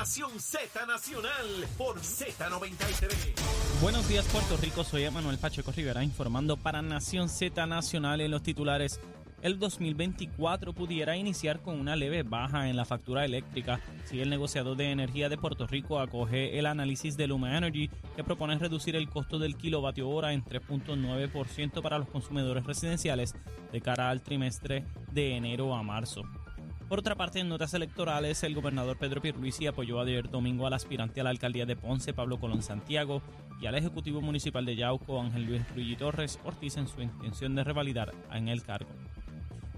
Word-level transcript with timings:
Nación 0.00 0.40
Z 0.40 0.86
Nacional 0.86 1.46
por 1.76 2.00
Z93. 2.00 3.34
Buenos 3.82 4.08
días 4.08 4.26
Puerto 4.28 4.56
Rico, 4.56 4.82
soy 4.82 5.04
Emanuel 5.04 5.36
Pacheco 5.36 5.72
Rivera 5.72 6.02
informando 6.02 6.56
para 6.56 6.80
Nación 6.80 7.28
Z 7.28 7.66
Nacional 7.66 8.22
en 8.22 8.30
los 8.30 8.42
titulares. 8.42 8.98
El 9.42 9.58
2024 9.58 10.72
pudiera 10.72 11.18
iniciar 11.18 11.60
con 11.60 11.78
una 11.78 11.96
leve 11.96 12.22
baja 12.22 12.70
en 12.70 12.76
la 12.76 12.86
factura 12.86 13.26
eléctrica 13.26 13.82
si 14.06 14.22
el 14.22 14.30
negociador 14.30 14.74
de 14.78 14.90
energía 14.90 15.28
de 15.28 15.36
Puerto 15.36 15.66
Rico 15.66 16.00
acoge 16.00 16.58
el 16.58 16.64
análisis 16.64 17.18
de 17.18 17.26
Luma 17.26 17.58
Energy 17.58 17.90
que 18.16 18.24
propone 18.24 18.56
reducir 18.56 18.96
el 18.96 19.10
costo 19.10 19.38
del 19.38 19.58
kilovatio 19.58 20.08
hora 20.08 20.32
en 20.32 20.42
3.9% 20.42 21.82
para 21.82 21.98
los 21.98 22.08
consumidores 22.08 22.64
residenciales 22.64 23.34
de 23.70 23.80
cara 23.82 24.08
al 24.08 24.22
trimestre 24.22 24.86
de 25.12 25.36
enero 25.36 25.74
a 25.74 25.82
marzo. 25.82 26.22
Por 26.90 26.98
otra 26.98 27.14
parte, 27.14 27.38
en 27.38 27.48
notas 27.48 27.72
electorales, 27.72 28.42
el 28.42 28.52
gobernador 28.52 28.98
Pedro 28.98 29.22
Pierluisi 29.22 29.68
apoyó 29.68 30.00
ayer 30.00 30.28
domingo 30.28 30.66
al 30.66 30.72
aspirante 30.72 31.20
a 31.20 31.22
la 31.22 31.30
alcaldía 31.30 31.64
de 31.64 31.76
Ponce, 31.76 32.12
Pablo 32.12 32.40
Colón 32.40 32.64
Santiago, 32.64 33.22
y 33.60 33.66
al 33.66 33.76
ejecutivo 33.76 34.20
municipal 34.20 34.66
de 34.66 34.74
Yauco, 34.74 35.20
Ángel 35.20 35.44
Luis 35.44 35.62
Ruggi 35.68 35.94
Torres 35.94 36.40
Ortiz, 36.42 36.76
en 36.78 36.88
su 36.88 37.00
intención 37.00 37.54
de 37.54 37.62
revalidar 37.62 38.12
en 38.32 38.48
el 38.48 38.64
cargo. 38.64 38.90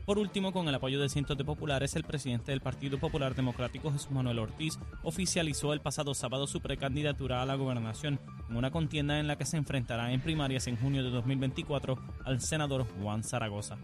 Por 0.07 0.19
último, 0.19 0.55
con 0.55 0.67
el 0.69 0.75
apoyo 0.75 0.99
de 1.03 1.11
cientos 1.11 1.37
de 1.37 1.45
populares, 1.45 1.97
el 1.97 2.05
presidente 2.05 2.51
del 2.51 2.63
Partido 2.63 2.97
Popular 2.99 3.35
Democrático, 3.35 3.93
Jesús 3.93 4.11
Manuel 4.11 4.39
Ortiz, 4.39 4.79
oficializó 5.03 5.75
el 5.75 5.83
pasado 5.83 6.15
sábado 6.15 6.47
su 6.47 6.63
precandidatura 6.63 7.43
a 7.43 7.47
la 7.47 7.57
gobernación 7.57 8.21
en 8.49 8.57
una 8.57 8.71
contienda 8.71 9.21
en 9.21 9.27
la 9.27 9.37
que 9.37 9.45
se 9.45 9.59
enfrentará 9.59 10.15
en 10.15 10.23
primarias 10.23 10.67
en 10.67 10.79
junio 10.79 11.05
de 11.05 11.11
2024 11.11 11.99
al 12.25 12.41
senador 12.41 12.87
Juan 13.03 13.23
Zaragoza. 13.23 13.77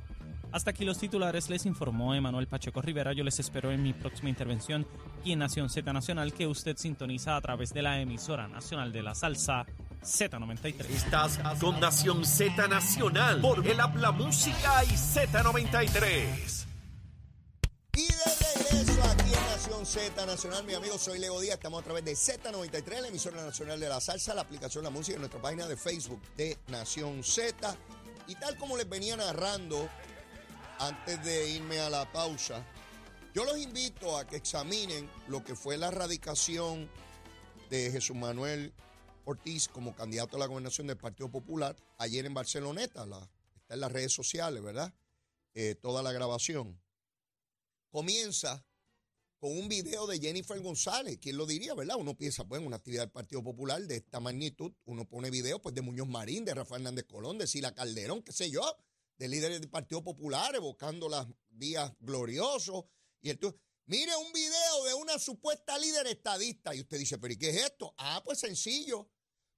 Hasta 0.50 0.70
aquí 0.70 0.84
los 0.86 0.98
titulares, 0.98 1.50
les 1.50 1.66
informó 1.66 2.14
Emanuel 2.14 2.46
Pacheco 2.46 2.80
Rivera. 2.80 3.12
Yo 3.12 3.22
les 3.22 3.38
espero 3.38 3.70
en 3.70 3.82
mi 3.82 3.92
próxima 3.92 4.30
intervención 4.30 4.86
aquí 5.20 5.32
en 5.32 5.40
Nación 5.40 5.68
Z 5.68 5.92
Nacional, 5.92 6.32
que 6.32 6.46
usted 6.46 6.76
sintoniza 6.76 7.36
a 7.36 7.40
través 7.42 7.74
de 7.74 7.82
la 7.82 8.00
emisora 8.00 8.48
nacional 8.48 8.90
de 8.90 9.02
la 9.02 9.14
salsa 9.14 9.66
Z93. 10.02 10.88
Estás 10.88 11.38
con 11.60 11.78
Nación 11.80 12.24
Z 12.24 12.66
Nacional 12.66 13.42
por 13.42 13.66
el 13.66 13.78
Habla 13.78 14.10
Música 14.10 14.84
y 14.84 14.94
Z93. 14.94 16.64
Y 17.96 18.06
de 18.06 18.54
regreso 18.54 19.02
aquí 19.04 19.34
en 19.34 19.46
Nación 19.50 19.84
Z 19.84 20.24
Nacional, 20.24 20.64
mi 20.64 20.72
amigo, 20.72 20.96
soy 20.96 21.18
Leo 21.18 21.40
Díaz. 21.40 21.56
Estamos 21.56 21.82
a 21.82 21.84
través 21.84 22.04
de 22.06 22.12
Z93, 22.12 23.02
la 23.02 23.08
emisora 23.08 23.44
nacional 23.44 23.78
de 23.78 23.88
la 23.88 24.00
salsa, 24.00 24.32
la 24.32 24.42
aplicación 24.42 24.82
La 24.82 24.90
Música 24.90 25.16
en 25.16 25.20
nuestra 25.20 25.42
página 25.42 25.66
de 25.66 25.76
Facebook 25.76 26.22
de 26.38 26.56
Nación 26.68 27.22
Z. 27.22 27.76
Y 28.28 28.34
tal 28.36 28.56
como 28.56 28.76
les 28.76 28.88
venía 28.88 29.16
narrando 29.16 29.88
antes 30.78 31.24
de 31.24 31.50
irme 31.50 31.80
a 31.80 31.90
la 31.90 32.10
pausa, 32.12 32.64
yo 33.34 33.44
los 33.44 33.58
invito 33.58 34.16
a 34.16 34.26
que 34.26 34.36
examinen 34.36 35.08
lo 35.28 35.44
que 35.44 35.54
fue 35.54 35.76
la 35.76 35.90
radicación 35.90 36.88
de 37.70 37.90
Jesús 37.90 38.16
Manuel 38.16 38.72
Ortiz 39.24 39.68
como 39.68 39.94
candidato 39.94 40.36
a 40.36 40.40
la 40.40 40.46
gobernación 40.46 40.86
del 40.86 40.96
Partido 40.96 41.30
Popular 41.30 41.76
ayer 41.98 42.24
en 42.24 42.34
Barceloneta. 42.34 43.04
Está 43.04 43.74
en 43.74 43.80
las 43.80 43.92
redes 43.92 44.12
sociales, 44.12 44.62
¿verdad? 44.62 44.92
Eh, 45.54 45.74
toda 45.74 46.02
la 46.02 46.12
grabación. 46.12 46.80
Comienza 47.90 48.64
con 49.38 49.56
un 49.56 49.68
video 49.68 50.06
de 50.06 50.18
Jennifer 50.18 50.60
González. 50.60 51.18
¿Quién 51.20 51.36
lo 51.36 51.46
diría, 51.46 51.74
verdad? 51.74 51.96
Uno 51.98 52.16
piensa, 52.16 52.42
bueno, 52.44 52.66
una 52.66 52.76
actividad 52.76 53.02
del 53.02 53.10
Partido 53.10 53.42
Popular 53.42 53.82
de 53.82 53.96
esta 53.96 54.20
magnitud, 54.20 54.72
uno 54.86 55.08
pone 55.08 55.30
video 55.30 55.60
pues, 55.60 55.74
de 55.74 55.82
Muñoz 55.82 56.08
Marín, 56.08 56.44
de 56.44 56.54
Rafael 56.54 56.82
Hernández 56.82 57.04
Colón, 57.06 57.38
de 57.38 57.46
Sila 57.46 57.74
Calderón, 57.74 58.22
qué 58.22 58.32
sé 58.32 58.50
yo, 58.50 58.62
de 59.18 59.28
líderes 59.28 59.60
del 59.60 59.68
Partido 59.68 60.02
Popular 60.02 60.54
evocando 60.54 61.08
los 61.08 61.26
días 61.50 61.92
gloriosos. 62.00 62.84
Y 63.20 63.30
el 63.30 63.38
mire 63.86 64.16
un 64.16 64.32
video 64.32 64.84
de 64.84 64.94
una 64.94 65.18
supuesta 65.18 65.76
líder 65.78 66.06
estadista. 66.06 66.74
Y 66.74 66.80
usted 66.80 66.98
dice, 66.98 67.18
¿pero 67.18 67.34
y 67.34 67.36
qué 67.36 67.50
es 67.50 67.56
esto? 67.56 67.94
Ah, 67.98 68.22
pues 68.24 68.38
sencillo. 68.38 69.10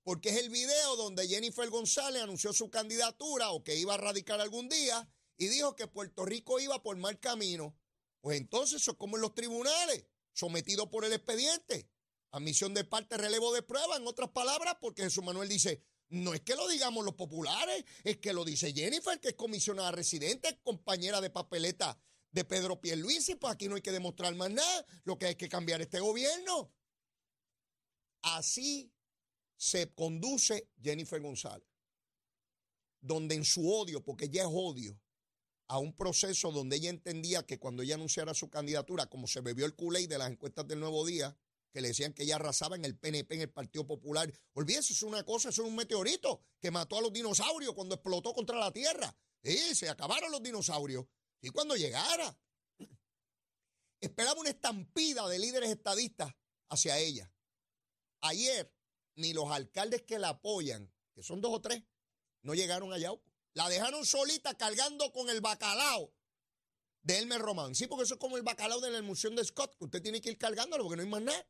Porque 0.02 0.30
es 0.30 0.38
el 0.38 0.48
video 0.48 0.96
donde 0.96 1.28
Jennifer 1.28 1.68
González 1.68 2.22
anunció 2.22 2.54
su 2.54 2.70
candidatura 2.70 3.50
o 3.50 3.62
que 3.62 3.76
iba 3.76 3.94
a 3.94 3.98
radicar 3.98 4.40
algún 4.40 4.68
día 4.68 5.08
y 5.36 5.48
dijo 5.48 5.76
que 5.76 5.86
Puerto 5.86 6.24
Rico 6.24 6.58
iba 6.58 6.82
por 6.82 6.96
mal 6.96 7.20
camino. 7.20 7.78
Pues 8.22 8.38
entonces 8.38 8.80
eso 8.80 8.92
es 8.92 8.96
como 8.96 9.16
en 9.16 9.22
los 9.22 9.34
tribunales, 9.34 10.04
sometido 10.32 10.90
por 10.90 11.04
el 11.04 11.12
expediente. 11.12 11.90
Admisión 12.30 12.74
de 12.74 12.84
parte, 12.84 13.16
relevo 13.16 13.52
de 13.52 13.62
prueba, 13.62 13.96
en 13.96 14.06
otras 14.06 14.30
palabras, 14.30 14.76
porque 14.80 15.02
Jesús 15.02 15.24
Manuel 15.24 15.48
dice, 15.48 15.82
no 16.10 16.34
es 16.34 16.40
que 16.40 16.54
lo 16.54 16.68
digamos 16.68 17.04
los 17.04 17.14
populares, 17.14 17.84
es 18.04 18.18
que 18.18 18.32
lo 18.32 18.44
dice 18.44 18.72
Jennifer, 18.72 19.18
que 19.20 19.28
es 19.28 19.34
comisionada 19.34 19.92
residente, 19.92 20.58
compañera 20.62 21.20
de 21.20 21.30
papeleta 21.30 21.98
de 22.32 22.44
Pedro 22.44 22.80
Pierluisi, 22.80 23.36
pues 23.36 23.54
aquí 23.54 23.68
no 23.68 23.76
hay 23.76 23.82
que 23.82 23.92
demostrar 23.92 24.34
más 24.34 24.50
nada, 24.50 24.86
lo 25.04 25.18
que 25.18 25.26
hay 25.26 25.34
que 25.36 25.48
cambiar 25.48 25.80
este 25.80 26.00
gobierno. 26.00 26.72
Así 28.22 28.92
se 29.56 29.92
conduce 29.94 30.68
Jennifer 30.82 31.20
González, 31.20 31.68
donde 33.00 33.34
en 33.36 33.44
su 33.44 33.72
odio, 33.72 34.02
porque 34.04 34.26
ella 34.26 34.42
es 34.42 34.48
odio, 34.50 35.00
a 35.68 35.78
un 35.78 35.94
proceso 35.94 36.50
donde 36.50 36.76
ella 36.76 36.90
entendía 36.90 37.46
que 37.46 37.60
cuando 37.60 37.82
ella 37.82 37.94
anunciara 37.94 38.34
su 38.34 38.50
candidatura, 38.50 39.06
como 39.06 39.28
se 39.28 39.40
bebió 39.40 39.66
el 39.66 39.76
culé 39.76 40.08
de 40.08 40.18
las 40.18 40.30
encuestas 40.30 40.66
del 40.66 40.80
Nuevo 40.80 41.06
Día, 41.06 41.36
que 41.72 41.80
le 41.80 41.88
decían 41.88 42.12
que 42.12 42.24
ella 42.24 42.36
arrasaba 42.36 42.76
en 42.76 42.84
el 42.84 42.98
PNP, 42.98 43.34
en 43.34 43.40
el 43.42 43.50
Partido 43.50 43.86
Popular. 43.86 44.32
Olvídese, 44.54 44.92
es 44.92 45.02
una 45.02 45.24
cosa, 45.24 45.50
es 45.50 45.58
un 45.58 45.74
meteorito 45.76 46.42
que 46.60 46.70
mató 46.70 46.98
a 46.98 47.02
los 47.02 47.12
dinosaurios 47.12 47.74
cuando 47.74 47.94
explotó 47.94 48.32
contra 48.34 48.58
la 48.58 48.72
Tierra. 48.72 49.14
Sí, 49.42 49.74
se 49.74 49.88
acabaron 49.88 50.30
los 50.30 50.42
dinosaurios. 50.42 51.06
Y 51.40 51.50
cuando 51.50 51.76
llegara, 51.76 52.38
esperaba 54.00 54.40
una 54.40 54.50
estampida 54.50 55.26
de 55.28 55.38
líderes 55.38 55.70
estadistas 55.70 56.34
hacia 56.68 56.98
ella. 56.98 57.32
Ayer, 58.20 58.72
ni 59.16 59.32
los 59.32 59.50
alcaldes 59.50 60.02
que 60.02 60.18
la 60.18 60.30
apoyan, 60.30 60.92
que 61.14 61.22
son 61.22 61.40
dos 61.40 61.52
o 61.54 61.60
tres, 61.60 61.82
no 62.42 62.54
llegaron 62.54 62.92
allá. 62.92 63.12
La 63.54 63.68
dejaron 63.68 64.04
solita 64.04 64.56
cargando 64.56 65.12
con 65.12 65.28
el 65.30 65.40
bacalao 65.40 66.14
de 67.02 67.18
Elmer 67.18 67.40
Román. 67.40 67.74
Sí, 67.74 67.86
porque 67.86 68.04
eso 68.04 68.14
es 68.14 68.20
como 68.20 68.36
el 68.36 68.42
bacalao 68.42 68.80
de 68.80 68.90
la 68.90 68.98
emulsión 68.98 69.34
de 69.34 69.44
Scott, 69.44 69.76
que 69.76 69.84
usted 69.84 70.02
tiene 70.02 70.20
que 70.20 70.30
ir 70.30 70.38
cargándolo 70.38 70.84
porque 70.84 70.96
no 70.96 71.02
hay 71.02 71.08
más 71.08 71.22
nada. 71.22 71.46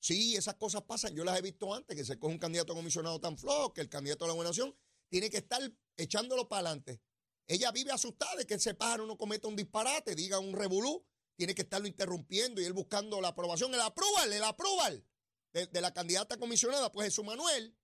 Sí, 0.00 0.36
esas 0.36 0.54
cosas 0.54 0.82
pasan. 0.82 1.14
Yo 1.14 1.24
las 1.24 1.38
he 1.38 1.42
visto 1.42 1.74
antes, 1.74 1.96
que 1.96 2.04
se 2.04 2.18
coge 2.18 2.34
un 2.34 2.38
candidato 2.38 2.74
comisionado 2.74 3.20
tan 3.20 3.36
flojo 3.36 3.72
que 3.72 3.80
el 3.80 3.88
candidato 3.88 4.24
a 4.24 4.28
la 4.28 4.34
gobernación 4.34 4.76
tiene 5.08 5.30
que 5.30 5.38
estar 5.38 5.60
echándolo 5.96 6.48
para 6.48 6.68
adelante. 6.68 7.02
Ella 7.46 7.72
vive 7.72 7.92
asustada 7.92 8.36
de 8.36 8.46
que 8.46 8.54
ese 8.54 8.74
pájaro 8.74 9.06
no 9.06 9.16
cometa 9.16 9.48
un 9.48 9.56
disparate, 9.56 10.14
diga 10.14 10.38
un 10.38 10.52
revolú, 10.52 11.04
tiene 11.36 11.54
que 11.54 11.62
estarlo 11.62 11.88
interrumpiendo 11.88 12.60
y 12.60 12.64
él 12.64 12.72
buscando 12.72 13.20
la 13.20 13.28
aprobación. 13.28 13.72
El 13.74 13.80
apruebal, 13.80 14.32
el 14.32 14.44
apruebal 14.44 15.04
de, 15.52 15.66
de 15.66 15.80
la 15.80 15.92
candidata 15.92 16.36
comisionada, 16.36 16.92
pues 16.92 17.06
Jesús 17.06 17.24
Manuel 17.24 17.76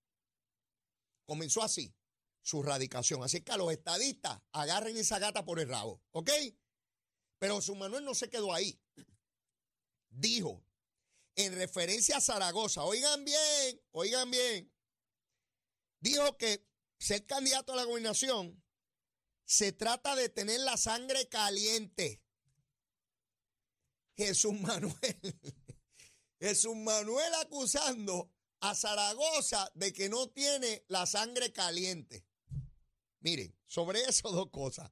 comenzó 1.25 1.63
así 1.63 1.95
su 2.43 2.63
radicación. 2.63 3.23
Así 3.23 3.41
que 3.41 3.53
a 3.53 3.57
los 3.57 3.73
estadistas 3.73 4.41
agarren 4.53 4.97
esa 4.97 5.19
gata 5.19 5.45
por 5.45 5.59
el 5.59 5.69
rabo, 5.69 6.03
¿ok? 6.13 6.31
Pero 7.39 7.57
Jesús 7.57 7.77
Manuel 7.77 8.05
no 8.05 8.15
se 8.15 8.29
quedó 8.29 8.53
ahí. 8.53 8.79
Dijo, 10.11 10.63
en 11.37 11.55
referencia 11.55 12.19
a 12.19 12.21
Zaragoza, 12.21 12.85
oigan 12.85 13.25
bien, 13.25 13.81
oigan 13.93 14.31
bien, 14.31 14.73
dijo 16.01 16.37
que 16.37 16.67
ser 16.99 17.27
candidato 17.27 17.73
a 17.73 17.77
la 17.77 17.85
gobernación 17.85 18.63
se 19.45 19.73
trata 19.73 20.17
de 20.17 20.29
tener 20.29 20.61
la 20.61 20.77
sangre 20.77 21.29
caliente. 21.29 22.23
Jesús 24.17 24.55
Manuel, 24.61 24.95
Jesús 26.41 26.77
Manuel 26.77 27.35
acusando 27.35 28.33
a 28.61 28.75
Zaragoza 28.75 29.71
de 29.75 29.93
que 29.93 30.09
no 30.09 30.31
tiene 30.31 30.85
la 30.89 31.05
sangre 31.07 31.53
caliente. 31.53 32.27
Miren, 33.21 33.55
sobre 33.67 34.03
eso 34.03 34.31
dos 34.31 34.51
cosas. 34.51 34.91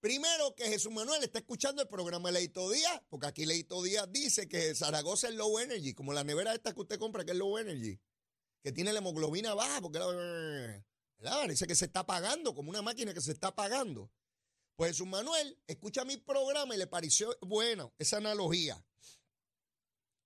Primero, 0.00 0.54
que 0.54 0.64
Jesús 0.64 0.90
Manuel 0.90 1.22
está 1.22 1.40
escuchando 1.40 1.82
el 1.82 1.88
programa 1.88 2.30
Leito 2.30 2.70
Díaz, 2.70 3.02
porque 3.10 3.26
aquí 3.26 3.44
Leito 3.44 3.82
Díaz 3.82 4.08
dice 4.10 4.48
que 4.48 4.74
Zaragoza 4.74 5.28
es 5.28 5.34
low 5.34 5.58
energy, 5.58 5.92
como 5.92 6.14
la 6.14 6.24
nevera 6.24 6.54
esta 6.54 6.72
que 6.72 6.80
usted 6.80 6.98
compra, 6.98 7.22
que 7.22 7.32
es 7.32 7.36
low 7.36 7.58
energy, 7.58 8.00
que 8.62 8.72
tiene 8.72 8.94
la 8.94 9.00
hemoglobina 9.00 9.52
baja, 9.52 9.82
porque 9.82 9.98
Dice 11.48 11.66
que 11.66 11.74
se 11.74 11.84
está 11.84 12.00
apagando, 12.00 12.54
como 12.54 12.70
una 12.70 12.80
máquina 12.80 13.12
que 13.12 13.20
se 13.20 13.32
está 13.32 13.48
apagando. 13.48 14.10
Pues 14.74 14.92
Jesús 14.92 15.06
Manuel 15.06 15.58
escucha 15.66 16.06
mi 16.06 16.16
programa 16.16 16.74
y 16.74 16.78
le 16.78 16.86
pareció 16.86 17.36
bueno 17.42 17.92
esa 17.98 18.16
analogía. 18.16 18.82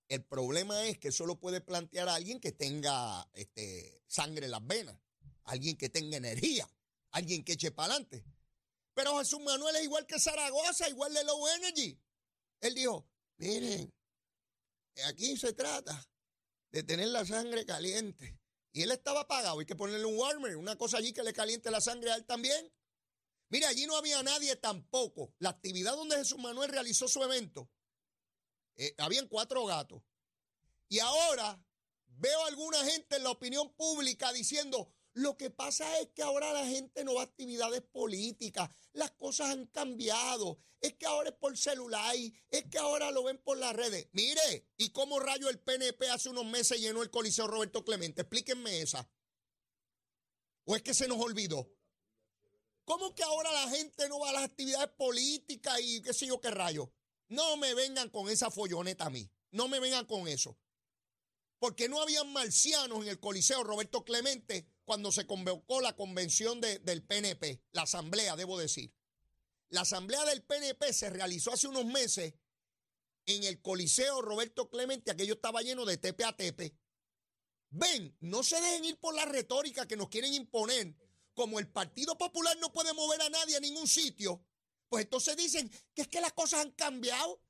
El 0.07 0.23
problema 0.23 0.85
es 0.85 0.99
que 0.99 1.11
solo 1.11 1.41
puede 1.41 1.61
plantear 1.61 2.09
a 2.09 2.15
alguien 2.15 2.39
que 2.39 2.53
tenga 2.53 3.29
este, 3.33 4.05
sangre 4.07 4.45
en 4.45 4.53
las 4.53 4.65
venas, 4.65 4.97
alguien 5.43 5.77
que 5.77 5.89
tenga 5.89 6.17
energía, 6.17 6.69
alguien 7.11 7.43
que 7.43 7.55
eche 7.55 7.73
para 7.73 7.95
adelante. 7.95 8.25
Pero 8.95 9.19
Jesús 9.19 9.41
Manuel 9.41 9.77
es 9.77 9.85
igual 9.85 10.07
que 10.07 10.21
Zaragoza, 10.21 10.89
igual 10.89 11.13
de 11.13 11.25
Low 11.25 11.49
Energy. 11.49 12.01
Él 12.61 12.75
dijo, 12.75 13.09
miren, 13.37 13.93
aquí 15.07 15.37
se 15.37 15.53
trata 15.53 16.09
de 16.71 16.83
tener 16.83 17.09
la 17.09 17.27
sangre 17.27 17.67
caliente. 17.67 18.39
Y 18.73 18.83
él 18.83 18.91
estaba 18.91 19.21
apagado, 19.21 19.61
hay 19.61 19.67
que 19.67 19.77
ponerle 19.77 20.07
un 20.07 20.19
warmer, 20.19 20.57
una 20.57 20.77
cosa 20.77 20.99
allí 20.99 21.13
que 21.13 21.23
le 21.23 21.33
caliente 21.33 21.71
la 21.71 21.81
sangre 21.81 22.11
a 22.11 22.17
él 22.17 22.25
también. 22.25 22.73
Mira, 23.49 23.69
allí 23.69 23.87
no 23.87 23.97
había 23.97 24.23
nadie 24.23 24.57
tampoco. 24.57 25.35
La 25.39 25.51
actividad 25.51 25.95
donde 25.95 26.17
Jesús 26.17 26.39
Manuel 26.39 26.71
realizó 26.71 27.07
su 27.07 27.23
evento, 27.23 27.71
eh, 28.77 28.95
habían 28.99 29.29
cuatro 29.29 29.65
gatos. 29.67 30.03
Y 30.89 30.99
ahora 31.01 31.63
veo 32.07 32.45
a 32.45 32.49
alguna 32.49 32.85
gente 32.85 33.17
en 33.17 33.25
la 33.25 33.31
opinión 33.31 33.73
pública 33.75 34.33
diciendo, 34.33 34.94
lo 35.15 35.37
que 35.37 35.49
pasa 35.49 36.01
es 36.01 36.09
que 36.09 36.23
ahora 36.23 36.53
la 36.53 36.67
gente 36.67 37.05
no 37.05 37.15
va 37.15 37.23
a 37.23 37.25
actividades 37.25 37.83
políticas, 37.83 38.69
las 38.93 39.13
cosas 39.13 39.51
han 39.51 39.67
cambiado, 39.67 40.59
es 40.81 40.95
que 40.95 41.07
ahora 41.07 41.31
es 41.31 41.37
por 41.37 41.57
celular, 41.57 42.17
es 42.51 42.65
que 42.65 42.79
ahora 42.79 43.13
lo 43.13 43.23
ven 43.23 43.39
por 43.39 43.57
las 43.57 43.75
redes. 43.75 44.09
Mire, 44.13 44.67
¿y 44.77 44.91
cómo 44.91 45.21
rayo 45.21 45.49
el 45.49 45.61
PNP 45.61 46.11
hace 46.11 46.31
unos 46.31 46.47
meses 46.47 46.81
llenó 46.81 47.01
el 47.03 47.11
Coliseo 47.11 47.47
Roberto 47.47 47.85
Clemente? 47.85 48.23
Explíquenme 48.23 48.81
esa. 48.81 49.09
¿O 50.65 50.75
es 50.75 50.83
que 50.83 50.95
se 50.95 51.07
nos 51.07 51.21
olvidó? 51.21 51.71
¿Cómo 52.85 53.15
que 53.15 53.23
ahora 53.23 53.53
la 53.53 53.71
gente 53.71 54.09
no 54.09 54.19
va 54.19 54.31
a 54.31 54.33
las 54.33 54.45
actividades 54.45 54.89
políticas 54.97 55.81
y 55.81 56.03
qué 56.03 56.13
sé 56.13 56.27
yo 56.27 56.41
qué 56.41 56.51
rayo? 56.51 56.93
No 57.29 57.57
me 57.57 57.73
vengan 57.75 58.11
con 58.11 58.29
esa 58.29 58.51
folloneta 58.51 59.07
a 59.07 59.11
mí. 59.11 59.31
No 59.53 59.69
me 59.69 59.79
vengan 59.79 60.07
con 60.07 60.27
eso. 60.27 60.59
Porque 61.61 61.89
no 61.89 62.03
habían 62.03 62.33
marcianos 62.33 63.03
en 63.03 63.09
el 63.09 63.21
Coliseo 63.21 63.63
Roberto 63.63 64.05
Clemente 64.05 64.67
cuando 64.85 65.11
se 65.13 65.27
convocó 65.27 65.81
la 65.81 65.97
convención 65.97 66.61
del 66.61 67.03
PNP, 67.03 67.63
la 67.73 67.83
asamblea, 67.83 68.37
debo 68.37 68.59
decir. 68.59 68.93
La 69.71 69.83
asamblea 69.83 70.25
del 70.25 70.43
PNP 70.43 70.93
se 70.93 71.11
realizó 71.11 71.53
hace 71.53 71.69
unos 71.69 71.87
meses 71.87 72.35
en 73.27 73.45
el 73.45 73.61
Coliseo 73.61 74.21
Roberto 74.23 74.69
Clemente, 74.69 75.11
aquello 75.11 75.35
estaba 75.35 75.63
lleno 75.63 75.85
de 75.85 75.97
tepe 75.97 76.25
a 76.25 76.37
tepe. 76.37 76.77
Ven, 77.71 78.17
no 78.21 78.43
se 78.43 78.61
dejen 78.61 78.85
ir 78.85 78.99
por 78.99 79.15
la 79.15 79.25
retórica 79.25 79.87
que 79.89 79.97
nos 79.97 80.09
quieren 80.09 80.33
imponer. 80.35 80.95
Como 81.35 81.59
el 81.59 81.67
Partido 81.67 82.17
Popular 82.17 82.57
no 82.59 82.73
puede 82.73 82.93
mover 82.93 83.21
a 83.23 83.29
nadie 83.29 83.57
a 83.57 83.61
ningún 83.61 83.89
sitio, 83.89 84.45
pues 84.89 85.05
entonces 85.05 85.37
dicen 85.37 85.69
que 85.93 86.03
es 86.03 86.09
que 86.09 86.21
las 86.21 86.33
cosas 86.33 86.61
han 86.61 86.71
cambiado. 86.73 87.43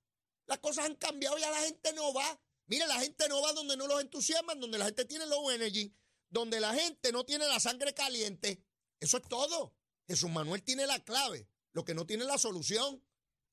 Las 0.47 0.59
cosas 0.59 0.87
han 0.87 0.95
cambiado 0.95 1.39
y 1.39 1.43
a 1.43 1.51
la 1.51 1.61
gente 1.61 1.93
no 1.93 2.15
va. 2.15 2.41
Mire, 2.67 2.87
la 2.87 3.01
gente 3.01 3.29
no 3.29 3.43
va 3.43 3.53
donde 3.53 3.77
no 3.77 3.87
los 3.87 4.01
entusiasman, 4.01 4.61
donde 4.61 4.79
la 4.79 4.87
gente 4.87 5.05
tiene 5.05 5.27
low 5.27 5.51
energy, 5.51 5.95
donde 6.35 6.61
la 6.61 6.75
gente 6.75 7.13
no 7.13 7.25
tiene 7.25 7.47
la 7.47 7.61
sangre 7.61 7.95
caliente. 7.95 8.63
Eso 9.01 9.17
es 9.19 9.23
todo. 9.29 9.75
Jesús 10.07 10.29
Manuel 10.29 10.63
tiene 10.63 10.87
la 10.87 10.99
clave, 11.03 11.49
lo 11.73 11.85
que 11.85 11.95
no 11.95 12.05
tiene 12.05 12.25
la 12.25 12.37
solución. 12.37 13.03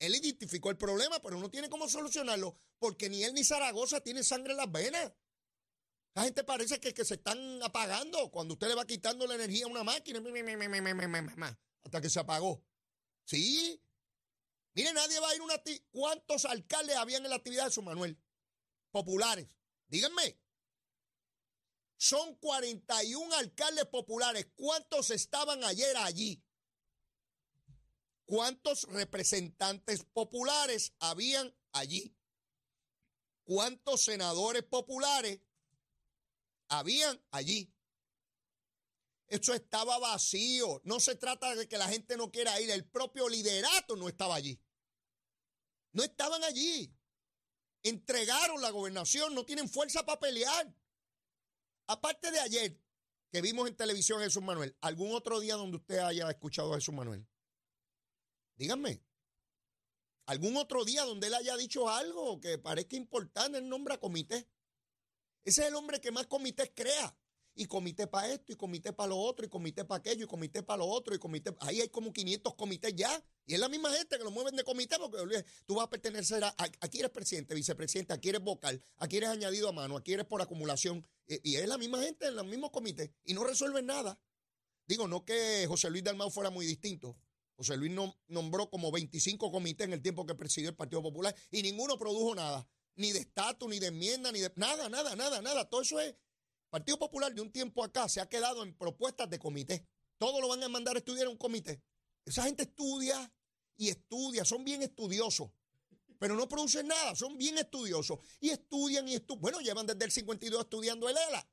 Él 0.00 0.16
identificó 0.16 0.68
el 0.68 0.76
problema, 0.76 1.22
pero 1.22 1.38
no 1.38 1.48
tiene 1.48 1.70
cómo 1.70 1.88
solucionarlo, 1.88 2.56
porque 2.80 3.08
ni 3.08 3.22
él 3.22 3.34
ni 3.34 3.44
Zaragoza 3.44 4.00
tienen 4.00 4.24
sangre 4.24 4.52
en 4.52 4.56
las 4.58 4.70
venas. 4.70 5.12
La 6.14 6.24
gente 6.24 6.42
parece 6.42 6.80
que, 6.80 7.04
se 7.04 7.14
están 7.14 7.62
apagando 7.62 8.30
cuando 8.32 8.54
usted 8.54 8.68
le 8.68 8.74
va 8.74 8.84
quitando 8.84 9.26
la 9.26 9.36
energía 9.36 9.64
a 9.64 9.68
una 9.68 9.84
máquina, 9.84 10.20
hasta 11.84 12.00
que 12.00 12.10
se 12.10 12.18
apagó. 12.18 12.64
Sí. 13.24 13.80
Mire, 14.74 14.92
nadie 14.92 15.20
va 15.20 15.30
a 15.30 15.34
ir 15.36 15.40
a 15.40 15.44
una... 15.44 15.62
¿Cuántos 15.92 16.44
alcaldes 16.46 16.96
habían 16.96 17.24
en 17.24 17.30
la 17.30 17.36
actividad 17.36 17.64
de 17.64 17.70
Jesús 17.70 17.84
Manuel? 17.84 18.18
Populares. 18.90 19.48
Díganme. 19.86 20.41
Son 22.02 22.34
41 22.38 23.32
alcaldes 23.36 23.84
populares. 23.84 24.48
¿Cuántos 24.56 25.10
estaban 25.10 25.62
ayer 25.62 25.96
allí? 25.98 26.42
¿Cuántos 28.24 28.82
representantes 28.88 30.02
populares 30.12 30.94
habían 30.98 31.54
allí? 31.70 32.12
¿Cuántos 33.44 34.02
senadores 34.02 34.64
populares 34.64 35.42
habían 36.66 37.24
allí? 37.30 37.72
Eso 39.28 39.54
estaba 39.54 39.96
vacío. 40.00 40.80
No 40.82 40.98
se 40.98 41.14
trata 41.14 41.54
de 41.54 41.68
que 41.68 41.78
la 41.78 41.86
gente 41.86 42.16
no 42.16 42.32
quiera 42.32 42.60
ir. 42.60 42.68
El 42.72 42.84
propio 42.84 43.28
liderato 43.28 43.94
no 43.94 44.08
estaba 44.08 44.34
allí. 44.34 44.60
No 45.92 46.02
estaban 46.02 46.42
allí. 46.42 46.92
Entregaron 47.84 48.60
la 48.60 48.70
gobernación. 48.70 49.36
No 49.36 49.44
tienen 49.44 49.68
fuerza 49.68 50.04
para 50.04 50.18
pelear. 50.18 50.81
Aparte 51.92 52.30
de 52.30 52.40
ayer, 52.40 52.80
que 53.30 53.42
vimos 53.42 53.68
en 53.68 53.76
televisión 53.76 54.18
a 54.18 54.24
Jesús 54.24 54.42
Manuel, 54.42 54.74
¿algún 54.80 55.14
otro 55.14 55.40
día 55.40 55.56
donde 55.56 55.76
usted 55.76 55.98
haya 55.98 56.30
escuchado 56.30 56.72
a 56.72 56.76
Jesús 56.76 56.94
Manuel? 56.94 57.28
Díganme. 58.56 59.04
¿Algún 60.24 60.56
otro 60.56 60.86
día 60.86 61.02
donde 61.04 61.26
él 61.26 61.34
haya 61.34 61.54
dicho 61.58 61.90
algo 61.90 62.40
que 62.40 62.56
parezca 62.56 62.96
importante? 62.96 63.58
el 63.58 63.68
nombre 63.68 63.92
a 63.92 64.00
comité. 64.00 64.48
Ese 65.44 65.60
es 65.60 65.68
el 65.68 65.74
hombre 65.74 66.00
que 66.00 66.10
más 66.10 66.26
comités 66.28 66.72
crea 66.74 67.14
y 67.54 67.66
comité 67.66 68.06
para 68.06 68.32
esto, 68.32 68.52
y 68.52 68.56
comité 68.56 68.92
para 68.92 69.08
lo 69.08 69.18
otro, 69.18 69.44
y 69.44 69.48
comité 69.48 69.84
para 69.84 69.98
aquello, 69.98 70.24
y 70.24 70.26
comité 70.26 70.62
para 70.62 70.78
lo 70.78 70.86
otro, 70.86 71.14
y 71.14 71.18
comité. 71.18 71.54
Ahí 71.60 71.80
hay 71.80 71.88
como 71.88 72.12
500 72.12 72.54
comités 72.54 72.94
ya. 72.96 73.22
Y 73.46 73.54
es 73.54 73.60
la 73.60 73.68
misma 73.68 73.92
gente 73.92 74.16
que 74.16 74.24
lo 74.24 74.30
mueven 74.30 74.56
de 74.56 74.64
comité, 74.64 74.96
porque 74.98 75.44
tú 75.66 75.74
vas 75.74 75.86
a 75.86 75.90
pertenecer 75.90 76.42
a. 76.44 76.54
Aquí 76.80 77.00
eres 77.00 77.10
presidente, 77.10 77.54
vicepresidente, 77.54 78.12
aquí 78.12 78.30
eres 78.30 78.40
vocal, 78.40 78.82
aquí 78.98 79.18
eres 79.18 79.30
añadido 79.30 79.68
a 79.68 79.72
mano, 79.72 79.96
aquí 79.96 80.12
eres 80.12 80.26
por 80.26 80.40
acumulación. 80.40 81.06
Y, 81.26 81.56
es 81.56 81.68
la 81.68 81.78
misma 81.78 82.02
gente 82.02 82.26
en 82.26 82.36
los 82.36 82.46
mismos 82.46 82.70
comités. 82.70 83.10
Y 83.24 83.34
no 83.34 83.44
resuelven 83.44 83.86
nada. 83.86 84.18
Digo, 84.86 85.06
no 85.06 85.24
que 85.24 85.66
José 85.68 85.90
Luis 85.90 86.04
Dalmau 86.04 86.30
fuera 86.30 86.50
muy 86.50 86.66
distinto. 86.66 87.16
José 87.56 87.76
Luis 87.76 87.92
nombró 88.28 88.70
como 88.70 88.90
25 88.90 89.52
comités 89.52 89.86
en 89.86 89.92
el 89.92 90.02
tiempo 90.02 90.26
que 90.26 90.34
presidió 90.34 90.70
el 90.70 90.76
Partido 90.76 91.02
Popular 91.02 91.34
y 91.50 91.62
ninguno 91.62 91.98
produjo 91.98 92.34
nada. 92.34 92.66
Ni 92.94 93.12
de 93.12 93.20
estatus, 93.20 93.68
ni 93.68 93.78
de 93.78 93.86
enmienda, 93.86 94.32
ni 94.32 94.40
de. 94.40 94.52
Nada, 94.56 94.88
nada, 94.88 95.16
nada, 95.16 95.40
nada. 95.40 95.68
Todo 95.68 95.80
eso 95.80 95.98
es 96.00 96.14
Partido 96.72 96.98
Popular 96.98 97.34
de 97.34 97.42
un 97.42 97.52
tiempo 97.52 97.84
acá 97.84 98.08
se 98.08 98.18
ha 98.18 98.30
quedado 98.30 98.62
en 98.62 98.74
propuestas 98.74 99.28
de 99.28 99.38
comité. 99.38 99.86
Todo 100.16 100.40
lo 100.40 100.48
van 100.48 100.62
a 100.62 100.70
mandar 100.70 100.96
a 100.96 101.00
estudiar 101.00 101.26
en 101.26 101.32
un 101.32 101.36
comité. 101.36 101.82
Esa 102.24 102.44
gente 102.44 102.62
estudia 102.62 103.30
y 103.76 103.90
estudia, 103.90 104.42
son 104.46 104.64
bien 104.64 104.82
estudiosos, 104.82 105.50
pero 106.18 106.34
no 106.34 106.48
producen 106.48 106.88
nada, 106.88 107.14
son 107.14 107.36
bien 107.36 107.58
estudiosos. 107.58 108.20
Y 108.40 108.48
estudian 108.48 109.06
y 109.06 109.16
estudian. 109.16 109.42
Bueno, 109.42 109.60
llevan 109.60 109.86
desde 109.86 110.02
el 110.02 110.10
52 110.12 110.62
estudiando 110.62 111.10
el 111.10 111.16
ELA. 111.18 111.46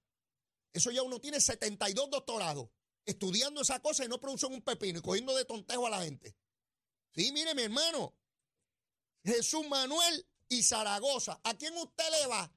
Eso 0.71 0.89
ya 0.89 1.04
uno 1.04 1.19
tiene 1.19 1.42
72 1.42 2.10
doctorados 2.10 2.69
estudiando 3.06 3.60
esa 3.60 3.81
cosa 3.81 4.06
y 4.06 4.07
no 4.07 4.21
producen 4.21 4.54
un 4.54 4.62
pepino 4.62 5.00
y 5.00 5.01
cogiendo 5.01 5.36
de 5.36 5.44
tontejo 5.44 5.86
a 5.86 5.89
la 5.89 6.01
gente. 6.01 6.33
Sí, 7.13 7.33
mire, 7.33 7.54
mi 7.56 7.63
hermano. 7.63 8.16
Jesús 9.25 9.68
Manuel 9.68 10.25
y 10.48 10.63
Zaragoza. 10.63 11.42
¿A 11.44 11.57
quién 11.57 11.75
usted 11.75 12.10
le 12.10 12.27
va? 12.27 12.50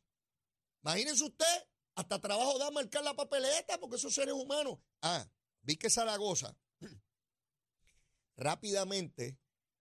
Imagínense 0.85 1.25
usted 1.25 1.72
hasta 1.95 2.21
trabajo 2.21 2.59
da 2.59 2.71
marcar 2.71 3.05
la 3.05 3.15
papeleta 3.15 3.79
porque 3.79 3.97
esos 3.97 4.15
seres 4.15 4.35
humanos. 4.35 4.79
Ah, 5.03 5.29
vi 5.63 5.77
que 5.77 5.91
Zaragoza 5.91 6.57
rápidamente 8.37 9.39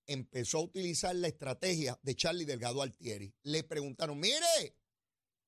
empezó 0.08 0.60
a 0.60 0.64
utilizar 0.64 1.16
la 1.16 1.28
estrategia 1.28 1.98
de 2.02 2.16
Charlie 2.16 2.46
Delgado 2.46 2.82
Altieri. 2.82 3.34
Le 3.44 3.64
preguntaron, 3.64 4.20
mire, 4.20 4.78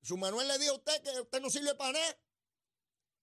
su 0.02 0.18
Manuel 0.18 0.48
le 0.48 0.60
dijo 0.60 0.74
a 0.74 0.78
usted 0.78 1.02
que 1.04 1.22
usted 1.22 1.42
no 1.42 1.50
sirve 1.50 1.76
para 1.76 1.94
nada. 1.94 2.20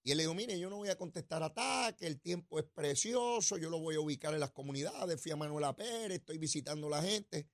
Y 0.02 0.12
él 0.12 0.16
le 0.16 0.22
dijo, 0.22 0.34
mire, 0.34 0.58
yo 0.58 0.70
no 0.70 0.76
voy 0.76 0.88
a 0.88 0.96
contestar 0.96 1.42
ataque, 1.42 2.06
el 2.06 2.20
tiempo 2.20 2.58
es 2.58 2.64
precioso, 2.64 3.58
yo 3.58 3.68
lo 3.68 3.80
voy 3.80 3.96
a 3.96 4.00
ubicar 4.00 4.32
en 4.32 4.40
las 4.40 4.50
comunidades, 4.50 5.20
fui 5.20 5.30
a 5.30 5.36
Manuela 5.36 5.76
Pérez, 5.76 6.20
estoy 6.20 6.38
visitando 6.38 6.86
a 6.86 6.90
la 6.90 7.02
gente. 7.02 7.48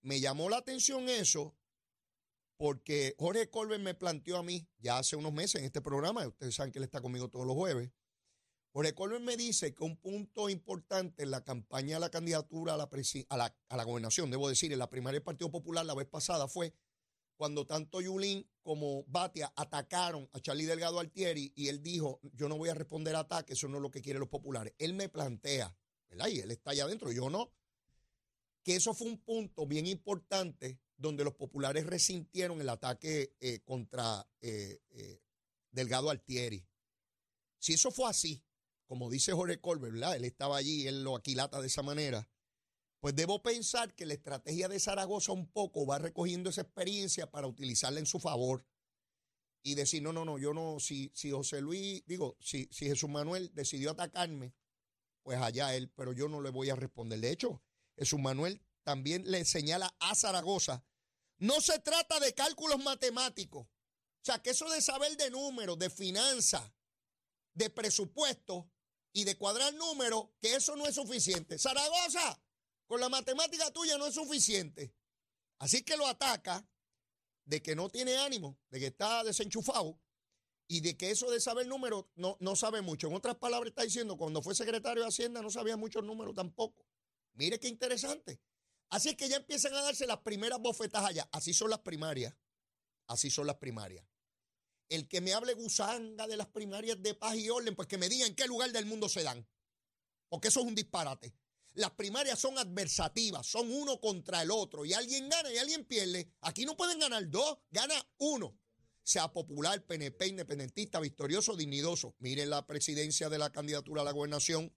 Me 0.00 0.18
llamó 0.18 0.48
la 0.48 0.58
atención 0.58 1.08
eso 1.10 1.57
porque 2.58 3.14
Jorge 3.18 3.48
Colbert 3.48 3.80
me 3.80 3.94
planteó 3.94 4.36
a 4.36 4.42
mí 4.42 4.68
ya 4.78 4.98
hace 4.98 5.16
unos 5.16 5.32
meses 5.32 5.60
en 5.60 5.64
este 5.64 5.80
programa, 5.80 6.26
ustedes 6.26 6.56
saben 6.56 6.72
que 6.72 6.78
él 6.78 6.84
está 6.84 7.00
conmigo 7.00 7.28
todos 7.30 7.46
los 7.46 7.56
jueves. 7.56 7.90
Jorge 8.72 8.94
Colbert 8.94 9.22
me 9.22 9.36
dice 9.36 9.74
que 9.74 9.84
un 9.84 9.96
punto 9.96 10.50
importante 10.50 11.22
en 11.22 11.30
la 11.30 11.42
campaña 11.42 11.94
de 11.94 12.00
la 12.00 12.10
candidatura 12.10 12.74
a 12.74 12.76
la, 12.76 12.88
a 13.68 13.76
la, 13.76 13.84
gobernación, 13.84 14.30
debo 14.30 14.48
decir, 14.48 14.72
en 14.72 14.78
la 14.78 14.90
primaria 14.90 15.18
del 15.18 15.24
Partido 15.24 15.50
Popular 15.50 15.86
la 15.86 15.94
vez 15.94 16.06
pasada 16.06 16.48
fue 16.48 16.74
cuando 17.36 17.64
tanto 17.64 18.00
Yulín 18.00 18.50
como 18.62 19.04
Batia 19.04 19.52
atacaron 19.54 20.28
a 20.32 20.40
Charlie 20.40 20.66
Delgado 20.66 20.98
Altieri 20.98 21.52
y 21.54 21.68
él 21.68 21.82
dijo, 21.82 22.20
yo 22.34 22.48
no 22.48 22.58
voy 22.58 22.68
a 22.68 22.74
responder 22.74 23.14
a 23.14 23.20
ataques, 23.20 23.56
eso 23.56 23.68
no 23.68 23.76
es 23.76 23.82
lo 23.82 23.90
que 23.90 24.02
quieren 24.02 24.18
los 24.18 24.28
populares. 24.28 24.74
Él 24.78 24.94
me 24.94 25.08
plantea, 25.08 25.74
¿verdad? 26.10 26.26
Y 26.26 26.40
él 26.40 26.50
está 26.50 26.72
allá 26.72 26.84
adentro, 26.84 27.12
yo 27.12 27.30
no, 27.30 27.52
que 28.62 28.76
eso 28.76 28.94
fue 28.94 29.08
un 29.08 29.18
punto 29.18 29.66
bien 29.66 29.86
importante 29.86 30.78
donde 30.96 31.24
los 31.24 31.34
populares 31.34 31.86
resintieron 31.86 32.60
el 32.60 32.68
ataque 32.68 33.36
eh, 33.40 33.60
contra 33.64 34.28
eh, 34.40 34.80
eh, 34.90 35.22
Delgado 35.70 36.10
Altieri. 36.10 36.66
Si 37.58 37.72
eso 37.72 37.90
fue 37.90 38.10
así, 38.10 38.44
como 38.86 39.08
dice 39.08 39.32
Jorge 39.32 39.60
Colbert, 39.60 39.94
¿verdad? 39.94 40.16
Él 40.16 40.24
estaba 40.24 40.56
allí, 40.56 40.86
él 40.86 41.04
lo 41.04 41.16
aquilata 41.16 41.60
de 41.60 41.68
esa 41.68 41.82
manera, 41.82 42.28
pues 43.00 43.14
debo 43.14 43.42
pensar 43.42 43.94
que 43.94 44.06
la 44.06 44.14
estrategia 44.14 44.68
de 44.68 44.80
Zaragoza 44.80 45.32
un 45.32 45.46
poco 45.46 45.86
va 45.86 45.98
recogiendo 45.98 46.50
esa 46.50 46.62
experiencia 46.62 47.30
para 47.30 47.46
utilizarla 47.46 48.00
en 48.00 48.06
su 48.06 48.18
favor 48.18 48.66
y 49.62 49.74
decir, 49.76 50.02
no, 50.02 50.12
no, 50.12 50.24
no, 50.24 50.38
yo 50.38 50.52
no, 50.52 50.80
si, 50.80 51.12
si 51.14 51.30
José 51.30 51.60
Luis, 51.60 52.02
digo, 52.06 52.36
si, 52.40 52.68
si 52.72 52.86
Jesús 52.86 53.08
Manuel 53.08 53.52
decidió 53.54 53.92
atacarme, 53.92 54.54
pues 55.22 55.38
allá 55.38 55.76
él, 55.76 55.90
pero 55.94 56.12
yo 56.12 56.28
no 56.28 56.40
le 56.40 56.50
voy 56.50 56.70
a 56.70 56.76
responder. 56.76 57.20
De 57.20 57.30
hecho, 57.30 57.62
Jesús 57.98 58.20
Manuel 58.20 58.62
también 58.84 59.30
le 59.30 59.44
señala 59.44 59.94
a 60.00 60.14
Zaragoza, 60.14 60.84
no 61.38 61.60
se 61.60 61.78
trata 61.80 62.20
de 62.20 62.32
cálculos 62.34 62.82
matemáticos. 62.82 63.66
O 63.66 64.24
sea, 64.24 64.42
que 64.42 64.50
eso 64.50 64.68
de 64.70 64.80
saber 64.82 65.16
de 65.16 65.30
números, 65.30 65.78
de 65.78 65.90
finanzas, 65.90 66.72
de 67.54 67.70
presupuesto 67.70 68.70
y 69.12 69.24
de 69.24 69.36
cuadrar 69.36 69.74
números, 69.74 70.28
que 70.40 70.54
eso 70.54 70.76
no 70.76 70.86
es 70.86 70.94
suficiente. 70.94 71.58
Zaragoza, 71.58 72.40
con 72.86 73.00
la 73.00 73.08
matemática 73.08 73.70
tuya 73.70 73.98
no 73.98 74.06
es 74.06 74.14
suficiente. 74.14 74.94
Así 75.58 75.82
que 75.82 75.96
lo 75.96 76.06
ataca. 76.06 76.66
de 77.44 77.62
que 77.62 77.74
no 77.74 77.88
tiene 77.88 78.18
ánimo, 78.18 78.58
de 78.70 78.78
que 78.78 78.86
está 78.88 79.24
desenchufado 79.24 79.98
y 80.68 80.80
de 80.80 80.98
que 80.98 81.10
eso 81.10 81.30
de 81.30 81.40
saber 81.40 81.66
números 81.66 82.04
no, 82.14 82.36
no 82.40 82.54
sabe 82.56 82.82
mucho. 82.82 83.08
En 83.08 83.14
otras 83.14 83.36
palabras, 83.36 83.70
está 83.70 83.82
diciendo, 83.84 84.18
cuando 84.18 84.42
fue 84.42 84.54
secretario 84.54 85.02
de 85.02 85.08
Hacienda 85.08 85.40
no 85.40 85.50
sabía 85.50 85.76
muchos 85.78 86.04
números 86.04 86.34
tampoco. 86.34 86.84
Mire 87.38 87.60
qué 87.60 87.68
interesante. 87.68 88.40
Así 88.90 89.10
es 89.10 89.16
que 89.16 89.28
ya 89.28 89.36
empiezan 89.36 89.72
a 89.74 89.82
darse 89.82 90.06
las 90.06 90.18
primeras 90.18 90.58
bofetas 90.58 91.04
allá. 91.04 91.28
Así 91.32 91.54
son 91.54 91.70
las 91.70 91.78
primarias. 91.80 92.34
Así 93.06 93.30
son 93.30 93.46
las 93.46 93.56
primarias. 93.56 94.04
El 94.88 95.06
que 95.06 95.20
me 95.20 95.34
hable 95.34 95.54
gusanga 95.54 96.26
de 96.26 96.36
las 96.36 96.48
primarias 96.48 97.00
de 97.00 97.14
paz 97.14 97.36
y 97.36 97.48
orden, 97.48 97.76
pues 97.76 97.86
que 97.86 97.96
me 97.96 98.08
diga 98.08 98.26
en 98.26 98.34
qué 98.34 98.46
lugar 98.46 98.72
del 98.72 98.86
mundo 98.86 99.08
se 99.08 99.22
dan. 99.22 99.46
Porque 100.28 100.48
eso 100.48 100.60
es 100.60 100.66
un 100.66 100.74
disparate. 100.74 101.34
Las 101.74 101.92
primarias 101.92 102.40
son 102.40 102.58
adversativas, 102.58 103.46
son 103.46 103.70
uno 103.70 104.00
contra 104.00 104.42
el 104.42 104.50
otro. 104.50 104.84
Y 104.84 104.94
alguien 104.94 105.28
gana 105.28 105.52
y 105.52 105.58
alguien 105.58 105.84
pierde. 105.84 106.32
Aquí 106.40 106.64
no 106.64 106.76
pueden 106.76 106.98
ganar 106.98 107.30
dos, 107.30 107.58
gana 107.70 107.94
uno. 108.16 108.58
Sea 109.04 109.32
popular, 109.32 109.86
PNP, 109.86 110.26
independentista, 110.26 110.98
victorioso, 110.98 111.54
dignidoso. 111.54 112.16
Miren 112.18 112.50
la 112.50 112.66
presidencia 112.66 113.28
de 113.28 113.38
la 113.38 113.52
candidatura 113.52 114.02
a 114.02 114.04
la 114.04 114.12
gobernación 114.12 114.74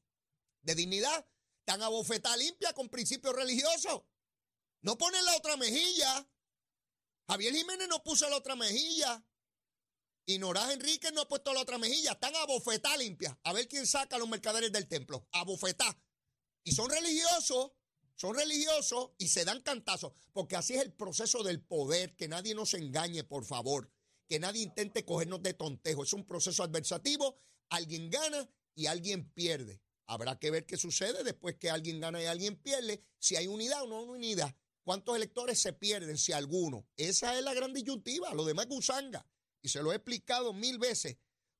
de 0.62 0.76
dignidad. 0.76 1.28
Están 1.72 1.84
a 1.84 1.88
bofetada 1.88 2.36
limpia 2.36 2.74
con 2.74 2.90
principios 2.90 3.34
religiosos. 3.34 4.02
No 4.82 4.98
ponen 4.98 5.24
la 5.24 5.38
otra 5.38 5.56
mejilla. 5.56 6.30
Javier 7.30 7.56
Jiménez 7.56 7.88
no 7.88 8.04
puso 8.04 8.30
la 8.30 8.36
otra 8.36 8.58
mejilla. 8.58 9.26
Y 10.26 10.38
Norás 10.38 10.74
Enrique 10.74 11.14
no 11.14 11.22
ha 11.22 11.28
puesto 11.30 11.54
la 11.54 11.62
otra 11.62 11.78
mejilla. 11.78 12.12
Están 12.12 12.36
a 12.36 12.46
bofetada 12.46 12.98
limpia. 12.98 13.40
A 13.46 13.54
ver 13.54 13.70
quién 13.70 13.88
saca 13.88 14.18
a 14.18 14.20
los 14.20 14.28
mercaderes 14.28 14.74
del 14.74 14.90
templo. 14.90 15.30
A 15.32 15.46
bofetar. 15.46 15.98
Y 16.66 16.74
son 16.74 16.90
religiosos. 16.90 17.72
Son 18.16 18.36
religiosos 18.36 19.12
y 19.18 19.30
se 19.30 19.46
dan 19.46 19.62
cantazos. 19.62 20.12
Porque 20.34 20.58
así 20.58 20.74
es 20.74 20.82
el 20.82 20.92
proceso 20.92 21.42
del 21.42 21.64
poder. 21.64 22.18
Que 22.18 22.28
nadie 22.28 22.54
nos 22.54 22.74
engañe, 22.74 23.24
por 23.24 23.46
favor. 23.46 23.90
Que 24.28 24.40
nadie 24.40 24.64
intente 24.64 25.06
cogernos 25.06 25.42
de 25.42 25.54
tontejo. 25.54 26.04
Es 26.04 26.12
un 26.12 26.26
proceso 26.26 26.64
adversativo. 26.64 27.40
Alguien 27.70 28.10
gana 28.10 28.50
y 28.76 28.88
alguien 28.88 29.32
pierde. 29.32 29.82
Habrá 30.12 30.38
que 30.38 30.52
ver 30.52 30.66
qué 30.66 30.76
sucede 30.76 31.24
después 31.24 31.56
que 31.56 31.70
alguien 31.70 32.02
gana 32.02 32.22
y 32.22 32.26
alguien 32.26 32.58
pierde. 32.58 33.02
Si 33.18 33.38
hay 33.38 33.48
unidad 33.48 33.84
o 33.84 33.88
no 33.88 34.02
unidad. 34.02 34.54
¿Cuántos 34.84 35.16
electores 35.16 35.58
se 35.58 35.72
pierden? 35.72 36.18
Si 36.18 36.34
alguno. 36.34 36.86
Esa 36.98 37.38
es 37.38 37.46
la 37.46 37.54
gran 37.54 37.72
disyuntiva. 37.74 38.34
Lo 38.34 38.44
demás 38.44 38.66
es 38.66 38.72
gusanga. 38.72 39.26
Y 39.62 39.70
se 39.70 39.82
lo 39.82 39.94
he 39.94 39.96
explicado 39.96 40.52
mil 40.52 40.80
veces 40.80 41.16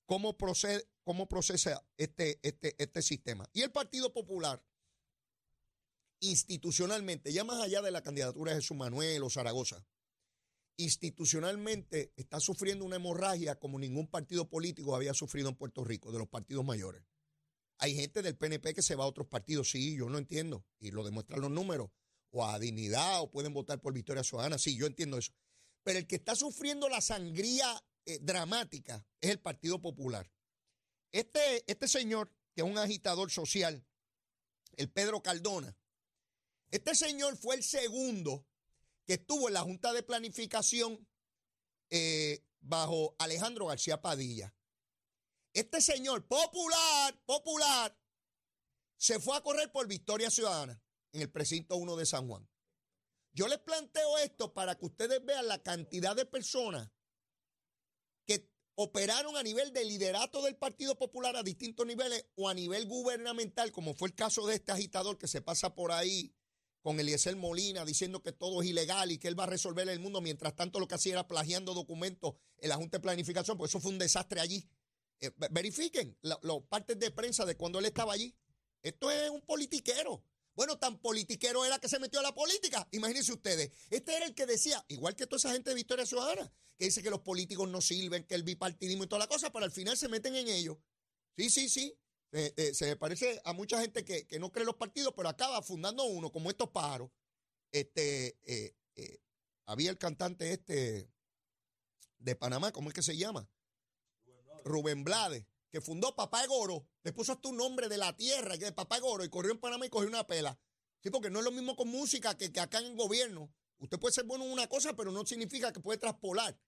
cómo, 0.06 0.38
procede, 0.38 0.86
cómo 1.06 1.30
procesa 1.30 1.82
este, 1.96 2.42
este, 2.44 2.76
este 2.78 3.02
sistema. 3.02 3.50
Y 3.54 3.62
el 3.62 3.72
Partido 3.72 4.12
Popular, 4.12 4.62
institucionalmente, 6.20 7.32
ya 7.32 7.46
más 7.46 7.62
allá 7.62 7.82
de 7.82 7.92
la 7.92 8.04
candidatura 8.04 8.52
de 8.52 8.58
Jesús 8.60 8.76
Manuel 8.76 9.24
o 9.24 9.30
Zaragoza, 9.30 9.86
institucionalmente 10.76 12.12
está 12.18 12.42
sufriendo 12.42 12.84
una 12.84 12.98
hemorragia 12.98 13.58
como 13.58 13.80
ningún 13.80 14.08
partido 14.08 14.50
político 14.50 14.94
había 14.94 15.14
sufrido 15.14 15.48
en 15.48 15.56
Puerto 15.56 15.86
Rico, 15.86 16.12
de 16.12 16.20
los 16.20 16.28
partidos 16.28 16.66
mayores. 16.66 17.02
Hay 17.84 17.96
gente 17.96 18.22
del 18.22 18.38
PNP 18.38 18.76
que 18.76 18.84
se 18.84 18.96
va 18.96 19.06
a 19.06 19.08
otros 19.08 19.26
partidos, 19.26 19.72
sí, 19.72 19.96
yo 19.96 20.08
no 20.08 20.20
entiendo, 20.20 20.64
y 20.80 20.92
lo 20.92 21.04
demuestran 21.04 21.42
los 21.42 21.50
números, 21.50 21.90
o 22.30 22.46
a 22.46 22.60
dignidad, 22.60 23.22
o 23.22 23.32
pueden 23.32 23.54
votar 23.54 23.82
por 23.82 23.92
Victoria 23.92 24.24
Ciudadana, 24.24 24.60
sí, 24.60 24.78
yo 24.78 24.86
entiendo 24.86 25.18
eso. 25.18 25.34
Pero 25.82 25.98
el 25.98 26.06
que 26.06 26.18
está 26.18 26.36
sufriendo 26.36 26.88
la 26.90 27.02
sangría 27.02 27.84
eh, 28.06 28.20
dramática 28.22 29.04
es 29.20 29.32
el 29.32 29.40
Partido 29.40 29.82
Popular. 29.82 30.32
Este, 31.12 31.64
este 31.66 31.88
señor, 31.88 32.32
que 32.54 32.62
es 32.62 32.68
un 32.68 32.78
agitador 32.78 33.32
social, 33.32 33.84
el 34.78 34.92
Pedro 34.92 35.24
Cardona, 35.24 35.76
este 36.70 36.94
señor 36.94 37.36
fue 37.36 37.56
el 37.56 37.64
segundo 37.64 38.46
que 39.08 39.14
estuvo 39.14 39.48
en 39.48 39.56
la 39.56 39.62
Junta 39.62 39.92
de 39.92 40.04
Planificación 40.04 41.08
eh, 41.90 42.46
bajo 42.60 43.16
Alejandro 43.18 43.66
García 43.66 44.04
Padilla. 44.04 44.54
Este 45.54 45.82
señor 45.82 46.28
popular, 46.28 47.22
popular, 47.26 47.98
se 48.98 49.20
fue 49.20 49.36
a 49.36 49.42
correr 49.42 49.72
por 49.72 49.88
Victoria 49.88 50.30
Ciudadana 50.30 50.82
en 51.12 51.22
el 51.22 51.32
precinto 51.32 51.76
1 51.76 51.96
de 51.96 52.06
San 52.06 52.28
Juan. 52.28 52.48
Yo 53.34 53.48
les 53.48 53.60
planteo 53.60 54.18
esto 54.20 54.54
para 54.54 54.78
que 54.78 54.86
ustedes 54.86 55.24
vean 55.24 55.48
la 55.48 55.62
cantidad 55.62 56.16
de 56.16 56.26
personas 56.26 56.90
operaron 58.76 59.38
a 59.38 59.44
nivel 59.44 59.74
de 59.74 59.86
liderato 59.86 60.42
del 60.42 60.56
Partido 60.56 60.98
Popular 60.98 61.36
a 61.36 61.44
distintos 61.44 61.86
niveles 61.86 62.26
o 62.36 62.50
a 62.50 62.54
nivel 62.54 62.88
gubernamental, 62.88 63.72
como 63.72 63.94
fue 63.94 64.08
el 64.08 64.16
caso 64.16 64.48
de 64.48 64.56
este 64.56 64.72
agitador 64.72 65.18
que 65.18 65.28
se 65.28 65.42
pasa 65.42 65.76
por 65.76 65.92
ahí 65.92 66.34
con 66.82 67.00
Eliezer 67.00 67.36
Molina 67.36 67.86
diciendo 67.86 68.24
que 68.24 68.32
todo 68.32 68.62
es 68.62 68.70
ilegal 68.70 69.12
y 69.12 69.20
que 69.20 69.28
él 69.28 69.40
va 69.40 69.44
a 69.44 69.48
resolver 69.48 69.88
el 69.88 70.00
mundo, 70.00 70.20
mientras 70.20 70.56
tanto 70.56 70.80
lo 70.80 70.88
que 70.88 70.96
hacía 70.96 71.14
era 71.14 71.28
plagiando 71.28 71.76
documentos 71.76 72.34
en 72.58 72.70
la 72.70 72.76
Junta 72.76 72.98
de 72.98 73.04
Planificación, 73.04 73.58
pues 73.58 73.70
eso 73.72 73.80
fue 73.80 73.92
un 73.92 74.00
desastre 74.00 74.42
allí. 74.42 74.68
Eh, 75.22 75.32
verifiquen 75.52 76.18
los 76.22 76.64
partes 76.64 76.98
de 76.98 77.12
prensa 77.12 77.46
de 77.46 77.56
cuando 77.56 77.80
él 77.80 77.86
estaba 77.86 78.14
allí. 78.14 78.36
Esto 78.82 79.12
es 79.12 79.30
un 79.30 79.42
politiquero. 79.42 80.24
Bueno, 80.56 80.78
tan 80.78 81.00
politiquero 81.00 81.64
era 81.64 81.80
que 81.80 81.88
se 81.88 82.00
metió 82.00 82.20
a 82.20 82.24
la 82.24 82.34
política. 82.34 82.88
Imagínense 82.92 83.32
ustedes. 83.32 83.72
Este 83.90 84.16
era 84.16 84.26
el 84.26 84.34
que 84.34 84.46
decía, 84.46 84.84
igual 84.90 85.16
que 85.16 85.28
toda 85.28 85.38
esa 85.38 85.54
gente 85.54 85.70
de 85.70 85.76
Victoria 85.76 86.06
Ciudadana, 86.06 86.52
que 86.78 86.86
dice 86.86 87.04
que 87.04 87.10
los 87.10 87.22
políticos 87.22 87.70
no 87.70 87.80
sirven, 87.80 88.26
que 88.26 88.36
el 88.36 88.44
bipartidismo 88.44 89.04
y 89.04 89.08
toda 89.08 89.20
la 89.20 89.28
cosa, 89.28 89.52
pero 89.52 89.64
al 89.64 89.72
final 89.72 89.96
se 89.96 90.10
meten 90.10 90.36
en 90.36 90.48
ellos. 90.48 90.78
Sí, 91.38 91.50
sí, 91.50 91.70
sí. 91.70 91.98
Eh, 92.34 92.72
se 92.74 92.96
parece 92.96 93.42
a 93.44 93.54
mucha 93.54 93.80
gente 93.80 94.04
que, 94.06 94.40
no 94.40 94.52
cree 94.52 94.66
los 94.66 94.76
partidos, 94.76 95.14
pero 95.16 95.30
acaba 95.30 95.62
fundando 95.62 96.04
uno, 96.06 96.32
como 96.32 96.50
estos 96.50 96.70
pájaros. 96.70 97.12
Este, 97.72 98.38
eh, 98.44 98.76
eh, 98.96 99.20
había 99.66 99.92
el 99.92 99.98
cantante 99.98 100.52
este 100.52 101.10
de 102.18 102.36
Panamá, 102.36 102.72
¿cómo 102.72 102.90
es 102.90 102.96
que 102.96 103.04
se 103.04 103.18
llama? 103.18 103.50
Rubén 104.66 105.04
Blades 105.04 105.46
que 105.72 105.82
fundó 105.82 106.16
Papá 106.16 106.46
Goro, 106.48 106.86
le 107.04 107.14
puso 107.14 107.32
hasta 107.32 107.48
un 107.48 107.56
nombre 107.56 107.88
de 107.88 107.98
la 107.98 108.16
tierra, 108.16 108.58
que 108.58 108.66
es 108.66 108.72
Papá 108.74 109.00
Goro, 109.00 109.24
y 109.24 109.30
corrió 109.30 109.54
en 109.54 109.60
Panamá 109.60 109.86
y 109.86 109.90
cogió 109.90 110.08
una 110.08 110.28
pela. 110.28 110.60
Sí, 111.02 111.10
porque 111.10 111.30
no 111.30 111.40
es 111.40 111.46
lo 111.46 111.52
mismo 111.52 111.76
con 111.76 111.88
música 111.88 112.38
que, 112.38 112.52
acá 112.60 112.80
en 112.80 112.88
el 112.88 112.96
gobierno. 112.96 113.52
Usted 113.80 113.98
puede 113.98 114.14
ser 114.14 114.26
bueno 114.26 114.44
en 114.44 114.52
una 114.52 114.68
cosa, 114.68 114.94
pero 114.96 115.12
no 115.12 115.26
significa 115.26 115.72
que 115.72 115.80
puede 115.80 115.98
traspolar, 115.98 116.60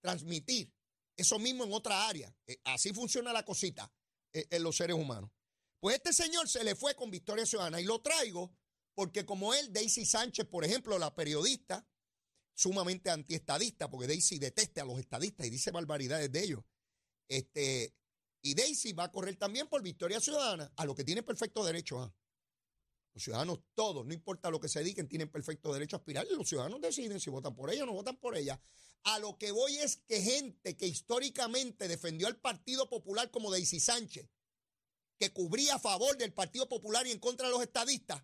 transmitir 0.00 0.72
eso 1.16 1.38
mismo 1.38 1.64
en 1.64 1.72
otra 1.72 2.06
área. 2.06 2.32
Eh, 2.46 2.60
así 2.64 2.92
funciona 2.92 3.32
la 3.32 3.44
cosita 3.44 3.90
eh, 4.32 4.46
en 4.50 4.62
los 4.62 4.76
seres 4.76 4.94
humanos. 4.94 5.30
Pues 5.80 5.96
este 5.96 6.12
señor 6.12 6.46
se 6.48 6.62
le 6.62 6.76
fue 6.76 6.94
con 6.94 7.10
Victoria 7.10 7.46
Ciudadana 7.46 7.80
y 7.80 7.84
lo 7.84 8.02
traigo 8.02 8.54
porque 8.94 9.24
como 9.24 9.54
él, 9.54 9.72
Daisy 9.72 10.04
Sánchez, 10.04 10.46
por 10.46 10.64
ejemplo, 10.64 10.98
la 10.98 11.14
periodista, 11.14 11.88
sumamente 12.54 13.08
antiestadista, 13.08 13.90
porque 13.90 14.06
Daisy 14.06 14.38
detesta 14.38 14.82
a 14.82 14.84
los 14.84 14.98
estadistas 14.98 15.46
y 15.46 15.50
dice 15.50 15.70
barbaridades 15.70 16.30
de 16.30 16.44
ellos, 16.44 16.62
este, 17.30 17.94
y 18.42 18.54
Daisy 18.54 18.92
va 18.92 19.04
a 19.04 19.12
correr 19.12 19.36
también 19.36 19.68
por 19.68 19.82
Victoria 19.82 20.20
Ciudadana, 20.20 20.70
a 20.76 20.84
lo 20.84 20.94
que 20.94 21.04
tiene 21.04 21.22
perfecto 21.22 21.64
derecho 21.64 22.00
a. 22.00 22.12
Los 23.12 23.24
ciudadanos 23.24 23.58
todos, 23.74 24.06
no 24.06 24.14
importa 24.14 24.50
lo 24.50 24.60
que 24.60 24.68
se 24.68 24.78
dediquen, 24.80 25.08
tienen 25.08 25.28
perfecto 25.28 25.72
derecho 25.72 25.96
a 25.96 25.98
aspirar. 25.98 26.26
Los 26.30 26.48
ciudadanos 26.48 26.80
deciden 26.80 27.18
si 27.18 27.28
votan 27.28 27.56
por 27.56 27.70
ella 27.70 27.82
o 27.82 27.86
no 27.86 27.92
votan 27.92 28.16
por 28.16 28.36
ella. 28.36 28.60
A 29.02 29.18
lo 29.18 29.36
que 29.36 29.50
voy 29.50 29.78
es 29.78 29.96
que 30.06 30.20
gente 30.20 30.76
que 30.76 30.86
históricamente 30.86 31.88
defendió 31.88 32.28
al 32.28 32.36
Partido 32.36 32.88
Popular 32.88 33.30
como 33.30 33.50
Daisy 33.50 33.80
Sánchez, 33.80 34.28
que 35.18 35.32
cubría 35.32 35.74
a 35.74 35.78
favor 35.80 36.16
del 36.18 36.32
Partido 36.32 36.68
Popular 36.68 37.06
y 37.06 37.10
en 37.10 37.18
contra 37.18 37.48
de 37.48 37.52
los 37.52 37.62
estadistas, 37.62 38.22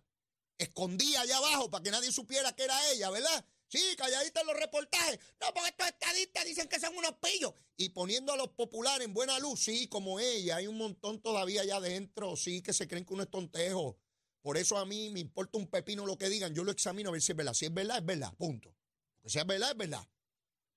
escondía 0.57 1.21
allá 1.21 1.37
abajo 1.37 1.69
para 1.69 1.83
que 1.83 1.91
nadie 1.91 2.11
supiera 2.11 2.55
que 2.55 2.63
era 2.63 2.91
ella, 2.91 3.09
¿verdad? 3.09 3.45
Sí, 3.67 3.95
calladita 3.97 4.41
en 4.41 4.47
los 4.47 4.57
reportajes. 4.57 5.19
No, 5.41 5.53
porque 5.53 5.69
estos 5.69 5.87
estadistas 5.87 6.45
dicen 6.45 6.67
que 6.67 6.79
son 6.79 6.95
unos 6.97 7.15
pillos. 7.21 7.53
Y 7.75 7.89
poniendo 7.89 8.33
a 8.33 8.37
los 8.37 8.49
populares 8.49 9.05
en 9.05 9.13
buena 9.13 9.39
luz, 9.39 9.63
sí, 9.63 9.87
como 9.87 10.19
ella. 10.19 10.57
Hay 10.57 10.67
un 10.67 10.77
montón 10.77 11.21
todavía 11.21 11.61
allá 11.61 11.77
adentro, 11.77 12.35
sí, 12.35 12.61
que 12.61 12.73
se 12.73 12.87
creen 12.87 13.05
que 13.05 13.13
uno 13.13 13.23
es 13.23 13.29
tontejo. 13.29 13.97
Por 14.41 14.57
eso 14.57 14.77
a 14.77 14.85
mí 14.85 15.09
me 15.09 15.19
importa 15.19 15.57
un 15.57 15.67
pepino 15.67 16.05
lo 16.05 16.17
que 16.17 16.29
digan. 16.29 16.55
Yo 16.55 16.63
lo 16.63 16.71
examino 16.71 17.09
a 17.09 17.11
ver 17.11 17.21
si 17.21 17.33
es 17.33 17.35
verdad. 17.35 17.53
Si 17.53 17.65
es 17.65 17.73
verdad, 17.73 17.97
es 17.97 18.05
verdad. 18.05 18.33
Punto. 18.35 18.73
Porque 19.21 19.31
si 19.31 19.39
es 19.39 19.45
verdad, 19.45 19.71
es 19.71 19.77
verdad. 19.77 20.07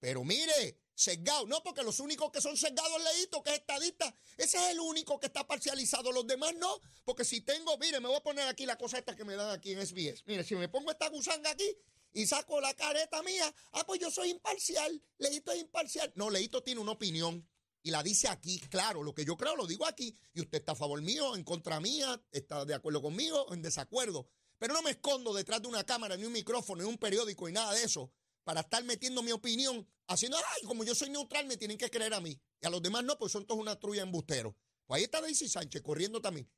Pero 0.01 0.25
mire, 0.25 0.81
sesgado. 0.95 1.47
No, 1.47 1.63
porque 1.63 1.85
los 1.85 2.01
únicos 2.01 2.33
que 2.33 2.41
son 2.41 2.57
sesgados 2.57 3.01
leíto, 3.15 3.43
que 3.43 3.51
es 3.51 3.59
estadista, 3.59 4.13
ese 4.37 4.57
es 4.57 4.71
el 4.73 4.81
único 4.81 5.21
que 5.21 5.27
está 5.27 5.47
parcializado. 5.47 6.11
Los 6.11 6.27
demás 6.27 6.55
no. 6.57 6.81
Porque 7.05 7.25
si 7.25 7.43
tengo, 7.43 7.77
mire, 7.79 8.01
me 8.01 8.09
voy 8.09 8.17
a 8.17 8.23
poner 8.23 8.49
aquí 8.49 8.67
la 8.67 8.77
cosa 8.77 8.99
esta 8.99 9.15
que 9.15 9.25
me 9.25 9.37
dan 9.37 9.51
aquí 9.51 9.73
en 9.73 9.87
SBS. 9.87 10.25
Mire, 10.27 10.43
si 10.43 10.57
me 10.57 10.69
pongo 10.69 10.91
esta 10.91 11.09
gusanga 11.09 11.51
aquí, 11.51 11.77
y 12.13 12.27
saco 12.27 12.61
la 12.61 12.75
careta 12.75 13.23
mía, 13.23 13.55
ah, 13.73 13.85
pues 13.87 14.01
yo 14.01 14.11
soy 14.11 14.31
imparcial, 14.31 15.03
Leito 15.19 15.53
es 15.53 15.61
imparcial. 15.61 16.13
No, 16.17 16.31
Leito 16.31 16.63
tiene 16.63 16.81
una 16.81 16.93
opinión 16.93 17.49
y 17.83 17.91
la 17.91 18.03
dice 18.03 18.29
aquí, 18.29 18.61
claro, 18.61 19.03
lo 19.03 19.15
que 19.15 19.25
yo 19.25 19.37
creo 19.37 19.57
lo 19.57 19.67
digo 19.67 19.87
aquí, 19.87 20.19
y 20.35 20.41
usted 20.41 20.59
está 20.59 20.73
a 20.73 20.77
favor 20.77 21.01
mío, 21.01 21.35
en 21.35 21.45
contra 21.45 21.81
mía, 21.81 22.23
está 22.31 22.65
de 22.65 22.75
acuerdo 22.75 23.01
conmigo, 23.01 23.53
en 23.55 23.63
desacuerdo. 23.63 24.29
Pero 24.59 24.75
no 24.75 24.83
me 24.83 24.91
escondo 24.91 25.33
detrás 25.33 25.63
de 25.63 25.69
una 25.69 25.85
cámara, 25.85 26.17
ni 26.17 26.25
un 26.25 26.33
micrófono, 26.33 26.83
ni 26.83 26.89
un 26.89 26.99
periódico, 26.99 27.49
y 27.49 27.53
nada 27.53 27.73
de 27.73 27.83
eso, 27.85 28.13
para 28.45 28.61
estar 28.61 28.85
metiendo 28.85 29.23
mi 29.23 29.33
opinión, 29.33 29.89
haciendo, 30.09 30.37
ay, 30.37 30.67
como 30.67 30.85
yo 30.85 30.95
soy 30.95 31.09
neutral, 31.09 31.47
me 31.47 31.57
tienen 31.57 31.79
que 31.79 31.89
creer 31.89 32.13
a 32.13 32.21
mí. 32.21 32.39
Y 32.61 32.67
a 32.67 32.71
los 32.71 32.83
demás 32.83 33.05
no, 33.05 33.17
pues 33.17 33.33
son 33.33 33.47
todos 33.47 33.61
una 33.61 33.79
trulla 33.79 34.03
embustero. 34.03 34.55
Pues 34.87 34.99
ahí 34.99 35.05
está 35.05 35.23
Daisy 35.23 35.49
Sánchez 35.49 35.81
corriendo 35.83 36.21
también. 36.21 36.51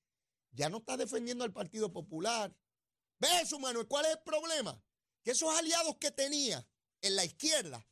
Ya 0.50 0.68
no 0.68 0.78
está 0.78 0.96
defendiendo 0.96 1.44
al 1.44 1.52
Partido 1.52 1.92
Popular. 1.92 2.54
¿Ves, 3.20 3.52
Manuel? 3.60 3.86
¿Cuál 3.86 4.06
es 4.06 4.12
el 4.12 4.22
problema? 4.24 4.82
Que 5.22 5.32
esos 5.32 5.56
aliados 5.56 5.96
que 5.98 6.10
tenía 6.10 6.66
en 7.00 7.16
la 7.16 7.24
izquierda 7.24 7.86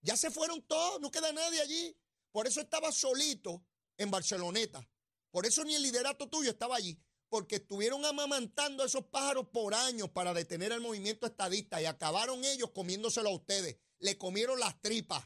Ya 0.00 0.16
se 0.16 0.30
fueron 0.30 0.62
todos, 0.62 1.00
no 1.00 1.10
queda 1.10 1.32
nadie 1.32 1.60
allí. 1.60 1.96
Por 2.32 2.46
eso 2.48 2.60
estaba 2.60 2.90
solito 2.90 3.64
en 3.96 4.10
Barceloneta. 4.10 4.88
Por 5.30 5.46
eso 5.46 5.64
ni 5.64 5.74
el 5.76 5.82
liderato 5.82 6.28
tuyo 6.28 6.50
estaba 6.50 6.76
allí. 6.76 7.00
Porque 7.28 7.56
estuvieron 7.56 8.04
amamantando 8.04 8.82
a 8.82 8.86
esos 8.86 9.04
pájaros 9.06 9.48
por 9.52 9.74
años 9.74 10.10
para 10.10 10.34
detener 10.34 10.72
el 10.72 10.80
movimiento 10.80 11.26
estadista 11.26 11.80
y 11.80 11.86
acabaron 11.86 12.44
ellos 12.44 12.70
comiéndoselo 12.72 13.28
a 13.28 13.34
ustedes. 13.34 13.76
Le 14.00 14.18
comieron 14.18 14.58
las 14.58 14.80
tripas. 14.80 15.24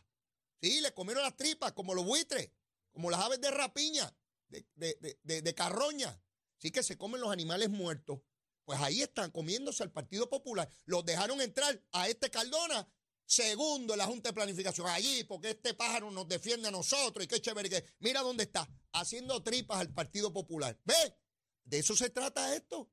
Sí, 0.60 0.80
le 0.82 0.92
comieron 0.92 1.22
las 1.22 1.36
tripas 1.36 1.72
como 1.72 1.94
los 1.94 2.04
buitres, 2.04 2.50
como 2.92 3.10
las 3.10 3.20
aves 3.20 3.40
de 3.40 3.50
rapiña, 3.50 4.14
de, 4.48 5.18
de 5.24 5.54
carroña. 5.54 6.20
Sí 6.58 6.70
que 6.70 6.82
se 6.82 6.98
comen 6.98 7.20
los 7.20 7.30
animales 7.30 7.70
muertos. 7.70 8.20
Pues 8.66 8.80
ahí 8.80 9.00
están 9.00 9.30
comiéndose 9.30 9.84
al 9.84 9.92
Partido 9.92 10.28
Popular. 10.28 10.68
Los 10.86 11.04
dejaron 11.04 11.40
entrar 11.40 11.80
a 11.92 12.08
este 12.08 12.30
Cardona 12.30 12.86
segundo 13.24 13.94
en 13.94 13.98
la 13.98 14.06
Junta 14.06 14.30
de 14.30 14.34
Planificación. 14.34 14.88
Allí, 14.88 15.22
porque 15.22 15.50
este 15.50 15.72
pájaro 15.72 16.10
nos 16.10 16.26
defiende 16.26 16.66
a 16.66 16.72
nosotros 16.72 17.24
y 17.24 17.28
qué 17.28 17.40
chévere 17.40 17.70
que. 17.70 17.84
Mira 18.00 18.22
dónde 18.22 18.42
está, 18.42 18.68
haciendo 18.92 19.40
tripas 19.44 19.78
al 19.78 19.94
Partido 19.94 20.32
Popular. 20.32 20.76
¿Ve? 20.84 21.16
De 21.62 21.78
eso 21.78 21.94
se 21.94 22.10
trata 22.10 22.56
esto. 22.56 22.90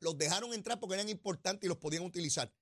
Los 0.00 0.18
dejaron 0.18 0.52
entrar 0.52 0.80
porque 0.80 0.96
eran 0.96 1.08
importantes 1.08 1.64
y 1.64 1.68
los 1.68 1.78
podían 1.78 2.02
utilizar. 2.02 2.52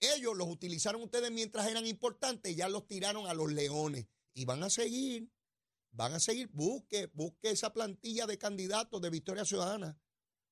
Ellos 0.00 0.36
los 0.36 0.48
utilizaron 0.48 1.00
ustedes 1.00 1.30
mientras 1.30 1.68
eran 1.68 1.86
importantes 1.86 2.50
y 2.50 2.56
ya 2.56 2.68
los 2.68 2.88
tiraron 2.88 3.28
a 3.28 3.34
los 3.34 3.52
leones. 3.52 4.06
Y 4.34 4.46
van 4.46 4.64
a 4.64 4.68
seguir, 4.68 5.30
van 5.92 6.12
a 6.14 6.18
seguir. 6.18 6.48
Busque, 6.48 7.06
busque 7.14 7.50
esa 7.50 7.72
plantilla 7.72 8.26
de 8.26 8.36
candidatos 8.36 9.00
de 9.00 9.10
Victoria 9.10 9.44
Ciudadana, 9.44 9.96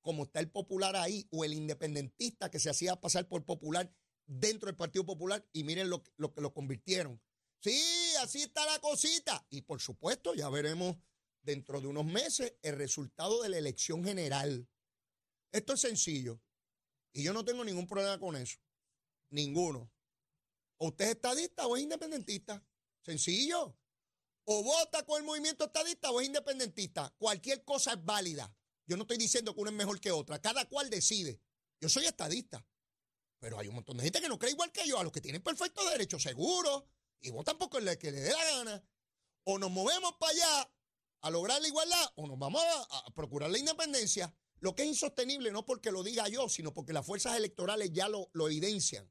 como 0.02 0.24
está 0.24 0.40
el 0.40 0.50
popular 0.50 0.96
ahí, 0.96 1.26
o 1.30 1.44
el 1.44 1.54
independentista 1.54 2.50
que 2.50 2.58
se 2.58 2.70
hacía 2.70 3.00
pasar 3.00 3.28
por 3.28 3.44
popular 3.44 3.92
dentro 4.26 4.66
del 4.66 4.76
Partido 4.76 5.06
Popular 5.06 5.46
y 5.52 5.64
miren 5.64 5.88
lo, 5.88 6.02
lo 6.16 6.32
que 6.32 6.40
lo 6.40 6.52
convirtieron. 6.52 7.20
Sí, 7.60 7.80
así 8.20 8.42
está 8.42 8.66
la 8.66 8.80
cosita. 8.80 9.46
Y 9.48 9.62
por 9.62 9.80
supuesto, 9.80 10.34
ya 10.34 10.48
veremos 10.48 10.96
dentro 11.42 11.80
de 11.80 11.86
unos 11.86 12.04
meses 12.04 12.54
el 12.62 12.76
resultado 12.76 13.42
de 13.42 13.48
la 13.48 13.58
elección 13.58 14.04
general. 14.04 14.68
Esto 15.52 15.74
es 15.74 15.80
sencillo. 15.80 16.40
Y 17.12 17.22
yo 17.22 17.32
no 17.32 17.44
tengo 17.44 17.64
ningún 17.64 17.86
problema 17.86 18.18
con 18.18 18.36
eso. 18.36 18.58
Ninguno. 19.30 19.92
O 20.78 20.88
usted 20.88 21.04
es 21.04 21.10
estadista 21.12 21.66
o 21.66 21.76
es 21.76 21.82
independentista. 21.82 22.64
Sencillo. 23.02 23.76
O 24.44 24.62
vota 24.64 25.04
con 25.04 25.20
el 25.20 25.26
movimiento 25.26 25.66
estadista 25.66 26.10
o 26.10 26.20
es 26.20 26.26
independentista. 26.26 27.14
Cualquier 27.18 27.64
cosa 27.64 27.92
es 27.92 28.04
válida. 28.04 28.52
Yo 28.86 28.96
no 28.96 29.02
estoy 29.02 29.16
diciendo 29.16 29.54
que 29.54 29.60
uno 29.60 29.70
es 29.70 29.76
mejor 29.76 30.00
que 30.00 30.10
otra. 30.10 30.40
Cada 30.40 30.64
cual 30.66 30.90
decide. 30.90 31.40
Yo 31.80 31.88
soy 31.88 32.04
estadista. 32.04 32.64
Pero 33.38 33.58
hay 33.58 33.66
un 33.66 33.74
montón 33.74 33.96
de 33.96 34.04
gente 34.04 34.20
que 34.20 34.28
no 34.28 34.38
cree 34.38 34.52
igual 34.52 34.70
que 34.70 34.86
yo, 34.86 34.98
a 34.98 35.02
los 35.02 35.12
que 35.12 35.20
tienen 35.20 35.42
perfecto 35.42 35.84
derecho, 35.90 36.18
seguro, 36.18 36.86
y 37.20 37.30
votan 37.30 37.58
por 37.58 37.68
el 37.82 37.98
que 37.98 38.12
le 38.12 38.20
dé 38.20 38.30
la 38.30 38.44
gana. 38.44 38.84
O 39.44 39.58
nos 39.58 39.70
movemos 39.70 40.14
para 40.20 40.32
allá 40.32 40.70
a 41.22 41.30
lograr 41.30 41.60
la 41.60 41.66
igualdad, 41.66 42.12
o 42.16 42.26
nos 42.28 42.38
vamos 42.38 42.62
a, 42.62 43.12
procurar 43.14 43.50
la 43.50 43.58
independencia. 43.58 44.32
Lo 44.60 44.76
que 44.76 44.82
es 44.82 44.88
insostenible, 44.88 45.50
no 45.50 45.66
porque 45.66 45.90
lo 45.90 46.04
diga 46.04 46.28
yo, 46.28 46.48
sino 46.48 46.72
porque 46.72 46.92
las 46.92 47.04
fuerzas 47.04 47.36
electorales 47.36 47.90
ya 47.92 48.08
lo, 48.08 48.30
lo 48.32 48.46
evidencian. 48.46 49.10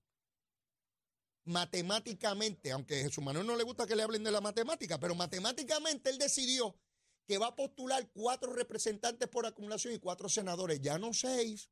Matemáticamente, 1.44 2.72
aunque 2.72 3.02
a 3.02 3.04
Jesús 3.04 3.22
Manuel 3.22 3.48
no 3.48 3.58
le 3.58 3.64
gusta 3.64 3.86
que 3.86 3.98
le 3.98 4.04
hablen 4.04 4.24
de 4.24 4.32
la 4.32 4.40
matemática, 4.40 4.98
pero 4.98 5.14
matemáticamente 5.14 6.10
él 6.10 6.18
decidió 6.18 6.78
que 7.28 7.38
va 7.38 7.48
a 7.48 7.56
postular 7.56 8.10
cuatro 8.12 8.54
representantes 8.54 9.28
por 9.30 9.46
acumulación 9.46 9.94
y 9.94 10.00
cuatro 10.00 10.30
senadores, 10.30 10.82
ya 10.82 10.98
no 10.98 11.14
seis. 11.14 11.70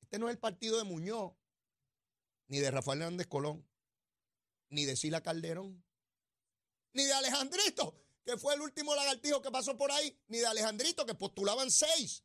Este 0.00 0.18
no 0.18 0.28
es 0.28 0.34
el 0.34 0.38
partido 0.38 0.78
de 0.78 0.84
Muñoz 0.84 1.32
ni 2.48 2.58
de 2.58 2.70
Rafael 2.70 3.02
Hernández 3.02 3.26
Colón, 3.26 3.66
ni 4.70 4.84
de 4.84 4.96
Sila 4.96 5.22
Calderón, 5.22 5.84
ni 6.94 7.04
de 7.04 7.12
Alejandrito, 7.12 7.94
que 8.24 8.36
fue 8.36 8.54
el 8.54 8.62
último 8.62 8.94
lagartijo 8.94 9.40
que 9.42 9.50
pasó 9.50 9.76
por 9.76 9.92
ahí, 9.92 10.18
ni 10.28 10.38
de 10.38 10.46
Alejandrito, 10.46 11.06
que 11.06 11.14
postulaban 11.14 11.70
seis. 11.70 12.24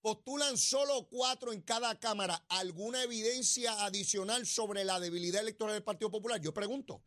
Postulan 0.00 0.58
solo 0.58 1.08
cuatro 1.08 1.54
en 1.54 1.62
cada 1.62 1.98
Cámara. 1.98 2.44
¿Alguna 2.50 3.02
evidencia 3.02 3.86
adicional 3.86 4.44
sobre 4.46 4.84
la 4.84 5.00
debilidad 5.00 5.40
electoral 5.40 5.74
del 5.74 5.82
Partido 5.82 6.10
Popular? 6.10 6.38
Yo 6.42 6.52
pregunto. 6.52 7.02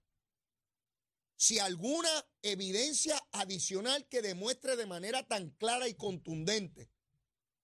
Si 1.38 1.60
alguna 1.60 2.10
evidencia 2.41 3.17
adicional 3.32 4.08
que 4.10 4.21
demuestre 4.21 4.76
de 4.76 4.86
manera 4.86 5.26
tan 5.28 5.52
clara 5.52 5.88
y 5.88 5.93
contundente 5.93 6.91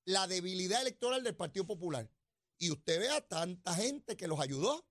la 0.06 0.28
debilidad 0.28 0.82
electoral 0.82 1.24
del 1.24 1.36
Partido 1.36 1.66
Popular. 1.66 2.10
Y 2.58 2.72
usted 2.72 3.00
ve 3.00 3.10
a 3.10 3.22
tanta 3.22 3.74
gente 3.74 4.16
que 4.16 4.28
los 4.28 4.40
ayudó, 4.40 4.88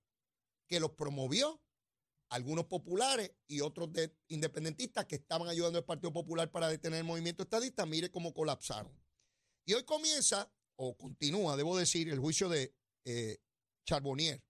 que 0.67 0.81
los 0.81 0.91
promovió, 0.93 1.63
algunos 2.29 2.65
populares 2.65 3.31
y 3.47 3.61
otros 3.61 3.93
de 3.93 4.17
independentistas 4.29 5.05
que 5.05 5.17
estaban 5.17 5.49
ayudando 5.49 5.79
al 5.79 5.85
Partido 5.85 6.13
Popular 6.13 6.51
para 6.51 6.69
detener 6.69 7.01
el 7.01 7.05
movimiento 7.05 7.43
estadista, 7.43 7.85
mire 7.85 8.11
cómo 8.11 8.33
colapsaron. 8.33 8.99
Y 9.67 9.75
hoy 9.75 9.85
comienza, 9.85 10.51
o 10.77 10.97
continúa, 10.97 11.57
debo 11.57 11.77
decir, 11.77 12.09
el 12.09 12.19
juicio 12.19 12.49
de 12.49 12.75
eh, 13.05 13.39
Charbonnier, 13.85 14.43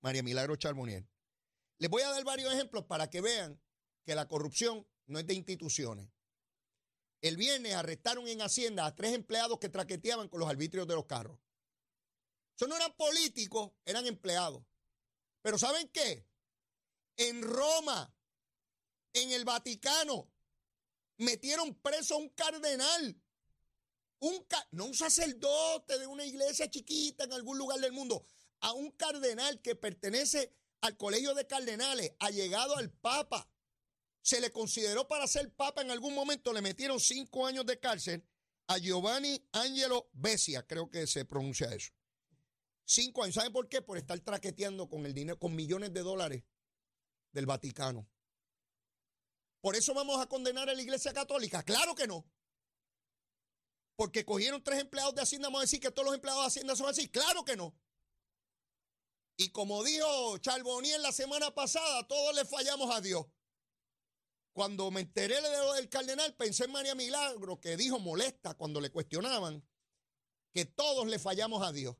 María 0.00 0.24
Milagro 0.24 0.56
Charbonnier. 0.56 1.06
Les 1.78 1.88
voy 1.88 2.02
a 2.02 2.10
dar 2.10 2.24
varios 2.24 2.52
ejemplos 2.52 2.84
para 2.84 3.08
que 3.08 3.20
vean 3.20 3.60
que 4.04 4.14
la 4.14 4.26
corrupción 4.26 4.86
no 5.06 5.18
es 5.18 5.26
de 5.26 5.34
instituciones. 5.34 6.10
El 7.20 7.36
viernes 7.36 7.74
arrestaron 7.74 8.26
en 8.28 8.40
Hacienda 8.42 8.86
a 8.86 8.94
tres 8.94 9.14
empleados 9.14 9.58
que 9.58 9.68
traqueteaban 9.68 10.28
con 10.28 10.40
los 10.40 10.48
arbitrios 10.48 10.86
de 10.86 10.94
los 10.94 11.06
carros. 11.06 11.38
Eso 12.56 12.66
no 12.66 12.76
eran 12.76 12.92
políticos, 12.94 13.72
eran 13.84 14.06
empleados. 14.06 14.64
Pero 15.42 15.58
¿saben 15.58 15.88
qué? 15.88 16.26
En 17.16 17.42
Roma, 17.42 18.12
en 19.12 19.32
el 19.32 19.44
Vaticano, 19.44 20.30
metieron 21.18 21.74
preso 21.74 22.14
a 22.14 22.18
un 22.18 22.28
cardenal. 22.30 23.20
Un, 24.20 24.46
no 24.72 24.86
un 24.86 24.94
sacerdote 24.94 25.98
de 25.98 26.06
una 26.08 26.24
iglesia 26.24 26.68
chiquita 26.68 27.24
en 27.24 27.32
algún 27.32 27.56
lugar 27.56 27.78
del 27.78 27.92
mundo, 27.92 28.26
a 28.60 28.72
un 28.72 28.90
cardenal 28.92 29.62
que 29.62 29.76
pertenece 29.76 30.52
al 30.80 30.96
colegio 30.96 31.34
de 31.34 31.46
cardenales, 31.46 32.12
ha 32.18 32.30
llegado 32.30 32.76
al 32.76 32.90
Papa. 32.90 33.50
Se 34.22 34.40
le 34.40 34.50
consideró 34.50 35.08
para 35.08 35.26
ser 35.26 35.52
Papa 35.54 35.82
en 35.82 35.90
algún 35.90 36.14
momento, 36.14 36.52
le 36.52 36.60
metieron 36.60 37.00
cinco 37.00 37.46
años 37.46 37.66
de 37.66 37.78
cárcel 37.78 38.24
a 38.66 38.78
Giovanni 38.78 39.42
Angelo 39.52 40.10
Bessia, 40.12 40.66
creo 40.66 40.90
que 40.90 41.06
se 41.06 41.24
pronuncia 41.24 41.72
eso. 41.74 41.92
Cinco 42.84 43.22
años. 43.22 43.34
¿Saben 43.34 43.52
por 43.52 43.68
qué? 43.68 43.82
Por 43.82 43.98
estar 43.98 44.18
traqueteando 44.20 44.88
con 44.88 45.04
el 45.04 45.12
dinero, 45.12 45.38
con 45.38 45.54
millones 45.54 45.92
de 45.92 46.00
dólares 46.00 46.44
del 47.32 47.46
Vaticano. 47.46 48.08
¿Por 49.60 49.76
eso 49.76 49.92
vamos 49.92 50.20
a 50.20 50.26
condenar 50.26 50.68
a 50.70 50.74
la 50.74 50.80
Iglesia 50.80 51.12
Católica? 51.12 51.62
Claro 51.62 51.94
que 51.94 52.06
no. 52.06 52.26
Porque 53.96 54.24
cogieron 54.24 54.62
tres 54.62 54.80
empleados 54.80 55.14
de 55.14 55.22
Hacienda, 55.22 55.48
vamos 55.48 55.60
a 55.60 55.62
decir 55.62 55.80
que 55.80 55.90
todos 55.90 56.06
los 56.06 56.14
empleados 56.14 56.42
de 56.42 56.46
Hacienda 56.46 56.76
son 56.76 56.88
así. 56.88 57.08
Claro 57.08 57.44
que 57.44 57.56
no. 57.56 57.74
Y 59.40 59.50
como 59.50 59.84
dijo 59.84 60.36
Charbonier 60.38 60.98
la 60.98 61.12
semana 61.12 61.54
pasada, 61.54 62.08
todos 62.08 62.34
le 62.34 62.44
fallamos 62.44 62.92
a 62.92 63.00
Dios. 63.00 63.24
Cuando 64.52 64.90
me 64.90 65.02
enteré 65.02 65.36
del 65.76 65.88
cardenal, 65.88 66.34
pensé 66.34 66.64
en 66.64 66.72
María 66.72 66.96
Milagro, 66.96 67.60
que 67.60 67.76
dijo 67.76 68.00
molesta 68.00 68.54
cuando 68.54 68.80
le 68.80 68.90
cuestionaban 68.90 69.64
que 70.52 70.64
todos 70.64 71.06
le 71.06 71.20
fallamos 71.20 71.64
a 71.64 71.70
Dios. 71.70 71.96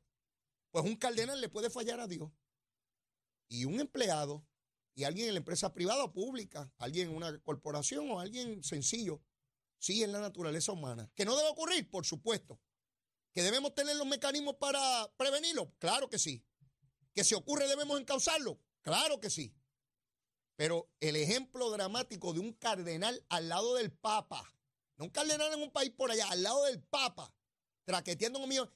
Pues 0.69 0.83
un 0.83 0.97
cardenal 0.97 1.39
le 1.39 1.47
puede 1.47 1.69
fallar 1.69 2.01
a 2.01 2.07
Dios. 2.07 2.29
Y 3.47 3.63
un 3.63 3.79
empleado, 3.79 4.45
y 4.93 5.05
alguien 5.05 5.29
en 5.29 5.35
la 5.35 5.39
empresa 5.39 5.73
privada 5.73 6.03
o 6.03 6.11
pública, 6.11 6.69
alguien 6.77 7.07
en 7.07 7.15
una 7.15 7.39
corporación 7.39 8.11
o 8.11 8.19
alguien 8.19 8.61
sencillo, 8.65 9.23
sí 9.77 10.03
en 10.03 10.11
la 10.11 10.19
naturaleza 10.19 10.73
humana. 10.73 11.09
¿Que 11.15 11.23
no 11.23 11.37
debe 11.37 11.51
ocurrir? 11.51 11.89
Por 11.89 12.05
supuesto. 12.05 12.59
¿Que 13.31 13.43
debemos 13.43 13.73
tener 13.73 13.95
los 13.95 14.07
mecanismos 14.07 14.55
para 14.55 15.09
prevenirlo? 15.15 15.73
Claro 15.77 16.09
que 16.09 16.19
sí. 16.19 16.45
¿Que 17.19 17.25
si 17.25 17.35
ocurre 17.35 17.67
debemos 17.67 17.99
encauzarlo? 17.99 18.61
Claro 18.79 19.19
que 19.19 19.29
sí. 19.29 19.53
Pero 20.55 20.89
el 21.01 21.17
ejemplo 21.17 21.69
dramático 21.69 22.31
de 22.31 22.39
un 22.39 22.53
cardenal 22.53 23.25
al 23.27 23.49
lado 23.49 23.75
del 23.75 23.91
Papa, 23.91 24.55
no 24.95 25.03
un 25.03 25.11
cardenal 25.11 25.51
en 25.51 25.61
un 25.61 25.69
país 25.69 25.91
por 25.91 26.09
allá, 26.09 26.29
al 26.29 26.43
lado 26.43 26.63
del 26.63 26.81
Papa, 26.81 27.35
traqueteando 27.83 28.39
un 28.39 28.47
mío, 28.47 28.71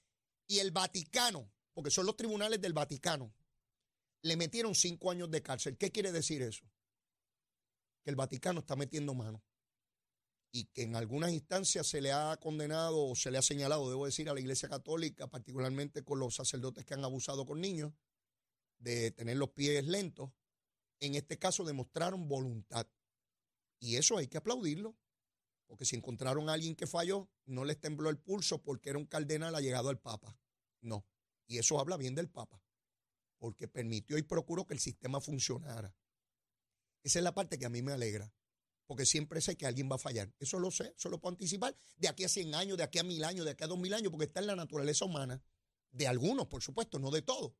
y 0.46 0.60
el 0.60 0.72
Vaticano, 0.72 1.50
porque 1.74 1.90
son 1.90 2.06
los 2.06 2.18
tribunales 2.18 2.60
del 2.60 2.74
Vaticano, 2.74 3.34
le 4.24 4.36
metieron 4.36 4.76
cinco 4.76 5.10
años 5.10 5.32
de 5.32 5.42
cárcel. 5.42 5.78
¿Qué 5.78 5.90
quiere 5.90 6.12
decir 6.12 6.42
eso? 6.42 6.66
Que 8.04 8.10
el 8.10 8.18
Vaticano 8.18 8.60
está 8.60 8.76
metiendo 8.76 9.14
mano 9.14 9.42
y 10.52 10.66
que 10.66 10.84
en 10.84 10.98
algunas 10.98 11.32
instancias 11.32 11.88
se 11.88 12.02
le 12.02 12.12
ha 12.12 12.36
condenado 12.42 13.06
o 13.06 13.16
se 13.16 13.32
le 13.32 13.38
ha 13.38 13.42
señalado, 13.42 13.90
debo 13.90 14.06
decir, 14.06 14.30
a 14.30 14.34
la 14.34 14.42
Iglesia 14.42 14.68
Católica, 14.68 15.28
particularmente 15.28 16.04
con 16.04 16.20
los 16.20 16.36
sacerdotes 16.36 16.84
que 16.84 16.94
han 16.94 17.06
abusado 17.06 17.46
con 17.46 17.62
niños, 17.62 17.94
de 18.84 19.12
tener 19.12 19.38
los 19.38 19.50
pies 19.50 19.86
lentos. 19.88 20.32
En 21.00 21.16
este 21.16 21.40
caso 21.40 21.64
demostraron 21.64 22.28
voluntad. 22.28 22.88
Y 23.80 23.96
eso 23.96 24.18
hay 24.18 24.28
que 24.28 24.38
aplaudirlo, 24.38 24.98
porque 25.68 25.86
si 25.86 25.96
encontraron 25.96 26.50
a 26.50 26.54
alguien 26.54 26.76
que 26.76 26.88
falló, 26.88 27.30
no 27.46 27.66
les 27.66 27.80
tembló 27.80 28.10
el 28.10 28.20
pulso 28.20 28.62
porque 28.62 28.90
era 28.90 29.00
un 29.00 29.06
cardenal 29.06 29.56
allegado 29.56 29.90
al 29.90 30.00
Papa. 30.00 30.38
No. 30.82 31.06
Y 31.48 31.58
eso 31.58 31.80
habla 31.80 31.98
bien 31.98 32.16
del 32.16 32.30
Papa, 32.30 32.64
porque 33.38 33.68
permitió 33.68 34.18
y 34.18 34.24
procuró 34.24 34.66
que 34.66 34.74
el 34.74 34.80
sistema 34.80 35.20
funcionara. 35.20 35.96
Esa 37.04 37.20
es 37.20 37.24
la 37.24 37.34
parte 37.34 37.60
que 37.60 37.66
a 37.66 37.70
mí 37.70 37.82
me 37.82 37.92
alegra, 37.92 38.34
porque 38.86 39.06
siempre 39.06 39.42
sé 39.42 39.58
que 39.58 39.66
alguien 39.66 39.90
va 39.92 39.96
a 39.96 40.00
fallar. 40.00 40.34
Eso 40.40 40.60
lo 40.60 40.72
sé, 40.72 40.94
eso 40.96 41.10
lo 41.10 41.20
puedo 41.20 41.34
anticipar 41.34 41.76
de 41.98 42.08
aquí 42.08 42.24
a 42.24 42.30
100 42.30 42.56
años, 42.56 42.78
de 42.78 42.84
aquí 42.84 43.00
a 43.00 43.04
1000 43.04 43.24
años, 43.26 43.46
de 43.46 43.52
aquí 43.52 43.64
a 43.64 43.68
2000 43.68 43.94
años, 43.94 44.12
porque 44.12 44.26
está 44.26 44.40
en 44.40 44.48
la 44.48 44.56
naturaleza 44.56 45.04
humana, 45.04 45.44
de 45.92 46.08
algunos, 46.08 46.48
por 46.48 46.62
supuesto, 46.62 47.00
no 47.00 47.12
de 47.12 47.22
todos. 47.22 47.52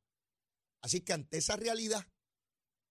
Así 0.84 1.00
que 1.00 1.14
ante 1.14 1.38
esa 1.38 1.56
realidad, 1.56 2.06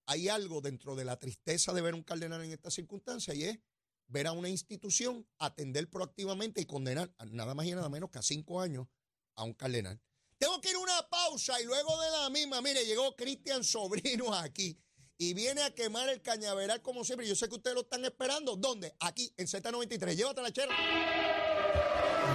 hay 0.06 0.28
algo 0.28 0.60
dentro 0.60 0.96
de 0.96 1.04
la 1.04 1.16
tristeza 1.20 1.72
de 1.72 1.80
ver 1.80 1.94
un 1.94 2.02
cardenal 2.02 2.42
en 2.42 2.50
esta 2.50 2.68
circunstancia 2.68 3.34
y 3.34 3.44
es 3.44 3.60
ver 4.08 4.26
a 4.26 4.32
una 4.32 4.48
institución 4.48 5.28
atender 5.38 5.88
proactivamente 5.88 6.60
y 6.60 6.66
condenar 6.66 7.14
nada 7.30 7.54
más 7.54 7.66
y 7.66 7.70
nada 7.70 7.88
menos 7.88 8.10
que 8.10 8.18
a 8.18 8.22
cinco 8.22 8.60
años 8.60 8.88
a 9.36 9.44
un 9.44 9.54
cardenal. 9.54 10.02
Tengo 10.38 10.60
que 10.60 10.70
ir 10.70 10.74
a 10.74 10.80
una 10.80 11.08
pausa 11.08 11.60
y 11.60 11.66
luego 11.66 12.00
de 12.00 12.10
la 12.10 12.30
misma, 12.30 12.60
mire, 12.60 12.84
llegó 12.84 13.14
Cristian 13.14 13.62
Sobrino 13.62 14.34
aquí 14.34 14.76
y 15.16 15.32
viene 15.32 15.62
a 15.62 15.72
quemar 15.72 16.08
el 16.08 16.20
cañaveral 16.20 16.82
como 16.82 17.04
siempre. 17.04 17.28
Yo 17.28 17.36
sé 17.36 17.48
que 17.48 17.54
ustedes 17.54 17.76
lo 17.76 17.82
están 17.82 18.04
esperando. 18.04 18.56
¿Dónde? 18.56 18.96
Aquí, 18.98 19.32
en 19.36 19.46
Z93. 19.46 20.16
Llévate 20.16 20.42
la 20.42 20.52
chera. 20.52 20.74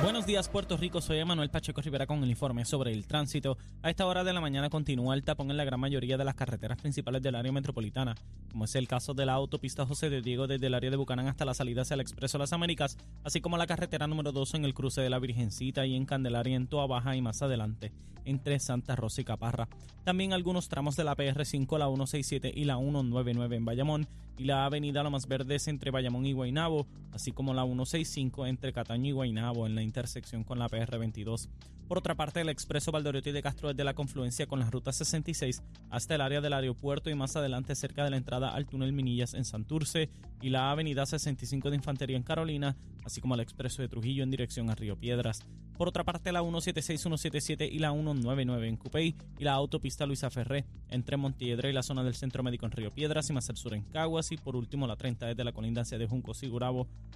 Buenos 0.01 0.25
días, 0.25 0.47
Puerto 0.47 0.77
Rico. 0.77 1.01
Soy 1.01 1.17
Emanuel 1.17 1.49
Pacheco 1.49 1.81
Rivera 1.81 2.07
con 2.07 2.23
el 2.23 2.29
informe 2.29 2.63
sobre 2.63 2.93
el 2.93 3.05
tránsito. 3.05 3.57
A 3.81 3.89
esta 3.89 4.05
hora 4.05 4.23
de 4.23 4.31
la 4.31 4.39
mañana 4.39 4.69
continúa 4.69 5.13
el 5.13 5.23
tapón 5.23 5.51
en 5.51 5.57
la 5.57 5.65
gran 5.65 5.79
mayoría 5.79 6.17
de 6.17 6.23
las 6.23 6.35
carreteras 6.35 6.79
principales 6.79 7.21
del 7.21 7.35
área 7.35 7.51
metropolitana, 7.51 8.15
como 8.49 8.63
es 8.63 8.75
el 8.75 8.87
caso 8.87 9.13
de 9.13 9.25
la 9.25 9.33
autopista 9.33 9.85
José 9.85 10.09
de 10.09 10.21
Diego 10.21 10.47
desde 10.47 10.67
el 10.67 10.73
área 10.73 10.89
de 10.89 10.97
Bucanán 10.97 11.27
hasta 11.27 11.43
la 11.43 11.53
salida 11.53 11.81
hacia 11.81 11.95
el 11.95 12.01
Expreso 12.01 12.37
Las 12.37 12.53
Américas, 12.53 12.97
así 13.23 13.41
como 13.41 13.57
la 13.57 13.67
carretera 13.67 14.07
número 14.07 14.31
2 14.31 14.53
en 14.53 14.65
el 14.65 14.73
cruce 14.73 15.01
de 15.01 15.09
la 15.09 15.19
Virgencita 15.19 15.85
y 15.85 15.95
en 15.95 16.05
Candelaria 16.05 16.55
en 16.55 16.67
Toa 16.67 16.87
Baja 16.87 17.15
y 17.17 17.21
más 17.21 17.41
adelante 17.41 17.91
entre 18.25 18.59
Santa 18.59 18.95
Rosa 18.95 19.21
y 19.21 19.25
Caparra. 19.25 19.67
También 20.03 20.33
algunos 20.33 20.69
tramos 20.69 20.95
de 20.95 21.03
la 21.03 21.15
PR5, 21.15 21.77
la 21.77 21.87
167 21.87 22.51
y 22.55 22.65
la 22.65 22.77
199 22.77 23.55
en 23.55 23.65
Bayamón 23.65 24.07
y 24.37 24.45
la 24.45 24.65
avenida 24.65 25.03
Lomas 25.03 25.27
Verdes 25.27 25.67
entre 25.67 25.91
Bayamón 25.91 26.25
y 26.25 26.33
Guaynabo, 26.33 26.87
así 27.11 27.31
como 27.31 27.53
la 27.53 27.63
165 27.63 28.45
entre 28.45 28.71
Cataño 28.71 29.09
y 29.09 29.11
Guaynabo 29.11 29.67
en 29.67 29.75
la 29.79 29.83
intersección 29.83 30.43
con 30.43 30.59
la 30.59 30.69
PR22. 30.69 31.49
Por 31.87 31.97
otra 31.97 32.13
parte, 32.13 32.41
el 32.41 32.49
expreso 32.49 32.91
Valdoriotti 32.91 33.31
de 33.31 33.41
Castro 33.41 33.69
desde 33.69 33.83
la 33.83 33.95
confluencia 33.95 34.45
con 34.45 34.59
la 34.59 34.69
ruta 34.69 34.91
66 34.91 35.63
hasta 35.89 36.15
el 36.15 36.21
área 36.21 36.41
del 36.41 36.53
aeropuerto 36.53 37.09
y 37.09 37.15
más 37.15 37.35
adelante 37.35 37.73
cerca 37.73 38.03
de 38.03 38.11
la 38.11 38.17
entrada 38.17 38.49
al 38.49 38.67
túnel 38.67 38.93
Minillas 38.93 39.33
en 39.33 39.45
Santurce 39.45 40.09
y 40.41 40.49
la 40.49 40.69
avenida 40.69 41.05
65 41.05 41.69
de 41.69 41.77
Infantería 41.77 42.17
en 42.17 42.23
Carolina, 42.23 42.75
así 43.05 43.21
como 43.21 43.33
el 43.33 43.39
expreso 43.39 43.81
de 43.81 43.87
Trujillo 43.87 44.21
en 44.21 44.29
dirección 44.29 44.69
a 44.69 44.75
Río 44.75 44.99
Piedras. 44.99 45.43
Por 45.79 45.87
otra 45.87 46.03
parte, 46.03 46.33
la 46.33 46.41
176, 46.41 46.99
177 46.99 47.65
y 47.65 47.79
la 47.79 47.91
199 47.91 48.67
en 48.67 48.75
Cupey 48.75 49.15
y 49.37 49.43
la 49.45 49.53
autopista 49.53 50.05
Luisa 50.05 50.29
Ferré 50.29 50.65
entre 50.89 51.15
Montiedra 51.15 51.69
y 51.69 51.71
la 51.71 51.83
zona 51.83 52.03
del 52.03 52.15
Centro 52.15 52.43
Médico 52.43 52.65
en 52.65 52.73
Río 52.73 52.91
Piedras 52.91 53.29
y 53.29 53.33
más 53.33 53.49
al 53.49 53.55
sur 53.55 53.73
en 53.73 53.83
Caguas 53.83 54.33
y 54.33 54.35
por 54.35 54.57
último 54.57 54.87
la 54.87 54.97
30 54.97 55.27
desde 55.27 55.45
la 55.45 55.53
colindancia 55.53 55.97
de 55.97 56.05
Juncos 56.05 56.43
y 56.43 56.51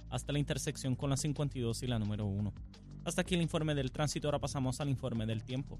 hasta 0.08 0.32
la 0.32 0.38
intersección 0.38 0.96
con 0.96 1.10
la 1.10 1.18
52 1.18 1.82
y 1.82 1.86
la 1.88 1.98
número 1.98 2.24
1. 2.24 2.54
Hasta 3.04 3.20
aquí 3.20 3.34
el 3.34 3.42
informe 3.42 3.74
del 3.74 3.92
tránsito, 3.92 4.28
ahora 4.28 4.38
pasamos 4.38 4.80
al 4.80 4.88
informe 4.88 5.26
del 5.26 5.44
tiempo. 5.44 5.78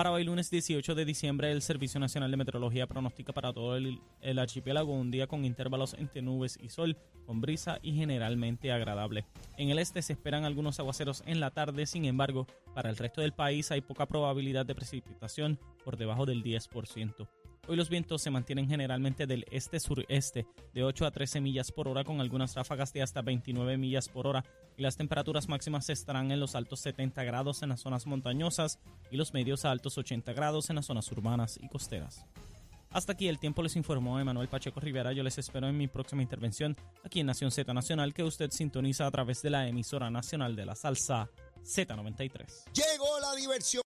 Para 0.00 0.12
hoy 0.12 0.24
lunes 0.24 0.50
18 0.50 0.94
de 0.94 1.04
diciembre, 1.04 1.52
el 1.52 1.60
Servicio 1.60 2.00
Nacional 2.00 2.30
de 2.30 2.38
Meteorología 2.38 2.86
pronostica 2.86 3.34
para 3.34 3.52
todo 3.52 3.76
el, 3.76 4.00
el, 4.22 4.38
archipiélago 4.38 4.94
un 4.94 5.10
día 5.10 5.26
con 5.26 5.44
intervalos 5.44 5.92
entre 5.92 6.22
nubes 6.22 6.58
y 6.58 6.70
sol, 6.70 6.96
con 7.26 7.42
brisa 7.42 7.80
y 7.82 7.92
generalmente 7.92 8.72
agradable. 8.72 9.26
En 9.58 9.68
el 9.68 9.78
este 9.78 10.00
se 10.00 10.14
esperan 10.14 10.46
algunos 10.46 10.80
aguaceros 10.80 11.22
en 11.26 11.38
la 11.38 11.50
tarde, 11.50 11.84
sin 11.84 12.06
embargo, 12.06 12.46
para 12.74 12.88
el 12.88 12.96
resto 12.96 13.20
del 13.20 13.34
país 13.34 13.70
hay 13.72 13.82
poca 13.82 14.06
probabilidad 14.06 14.64
de 14.64 14.74
precipitación 14.74 15.58
por 15.84 15.98
debajo 15.98 16.24
del 16.24 16.42
10%. 16.42 17.28
Hoy 17.70 17.76
los 17.76 17.88
vientos 17.88 18.20
se 18.20 18.32
mantienen 18.32 18.68
generalmente 18.68 19.28
del 19.28 19.46
este-sureste 19.48 20.44
de 20.74 20.82
8 20.82 21.06
a 21.06 21.12
13 21.12 21.40
millas 21.40 21.70
por 21.70 21.86
hora 21.86 22.02
con 22.02 22.20
algunas 22.20 22.56
ráfagas 22.56 22.92
de 22.92 23.00
hasta 23.00 23.22
29 23.22 23.76
millas 23.76 24.08
por 24.08 24.26
hora 24.26 24.44
y 24.76 24.82
las 24.82 24.96
temperaturas 24.96 25.48
máximas 25.48 25.88
estarán 25.88 26.32
en 26.32 26.40
los 26.40 26.56
altos 26.56 26.80
70 26.80 27.22
grados 27.22 27.62
en 27.62 27.68
las 27.68 27.78
zonas 27.78 28.08
montañosas 28.08 28.80
y 29.12 29.16
los 29.16 29.32
medios 29.34 29.64
a 29.64 29.70
altos 29.70 29.96
80 29.96 30.32
grados 30.32 30.68
en 30.68 30.76
las 30.76 30.86
zonas 30.86 31.12
urbanas 31.12 31.60
y 31.62 31.68
costeras. 31.68 32.26
Hasta 32.90 33.12
aquí 33.12 33.28
el 33.28 33.38
tiempo 33.38 33.62
les 33.62 33.76
informó 33.76 34.18
Emanuel 34.18 34.48
Pacheco 34.48 34.80
Rivera. 34.80 35.12
Yo 35.12 35.22
les 35.22 35.38
espero 35.38 35.68
en 35.68 35.78
mi 35.78 35.86
próxima 35.86 36.22
intervención 36.22 36.76
aquí 37.04 37.20
en 37.20 37.26
Nación 37.26 37.52
Z 37.52 37.72
Nacional 37.72 38.12
que 38.14 38.24
usted 38.24 38.50
sintoniza 38.50 39.06
a 39.06 39.12
través 39.12 39.42
de 39.42 39.50
la 39.50 39.68
emisora 39.68 40.10
nacional 40.10 40.56
de 40.56 40.66
la 40.66 40.74
salsa 40.74 41.30
Z93. 41.62 42.72
Llegó 42.74 43.20
la 43.20 43.36
diversión. 43.36 43.84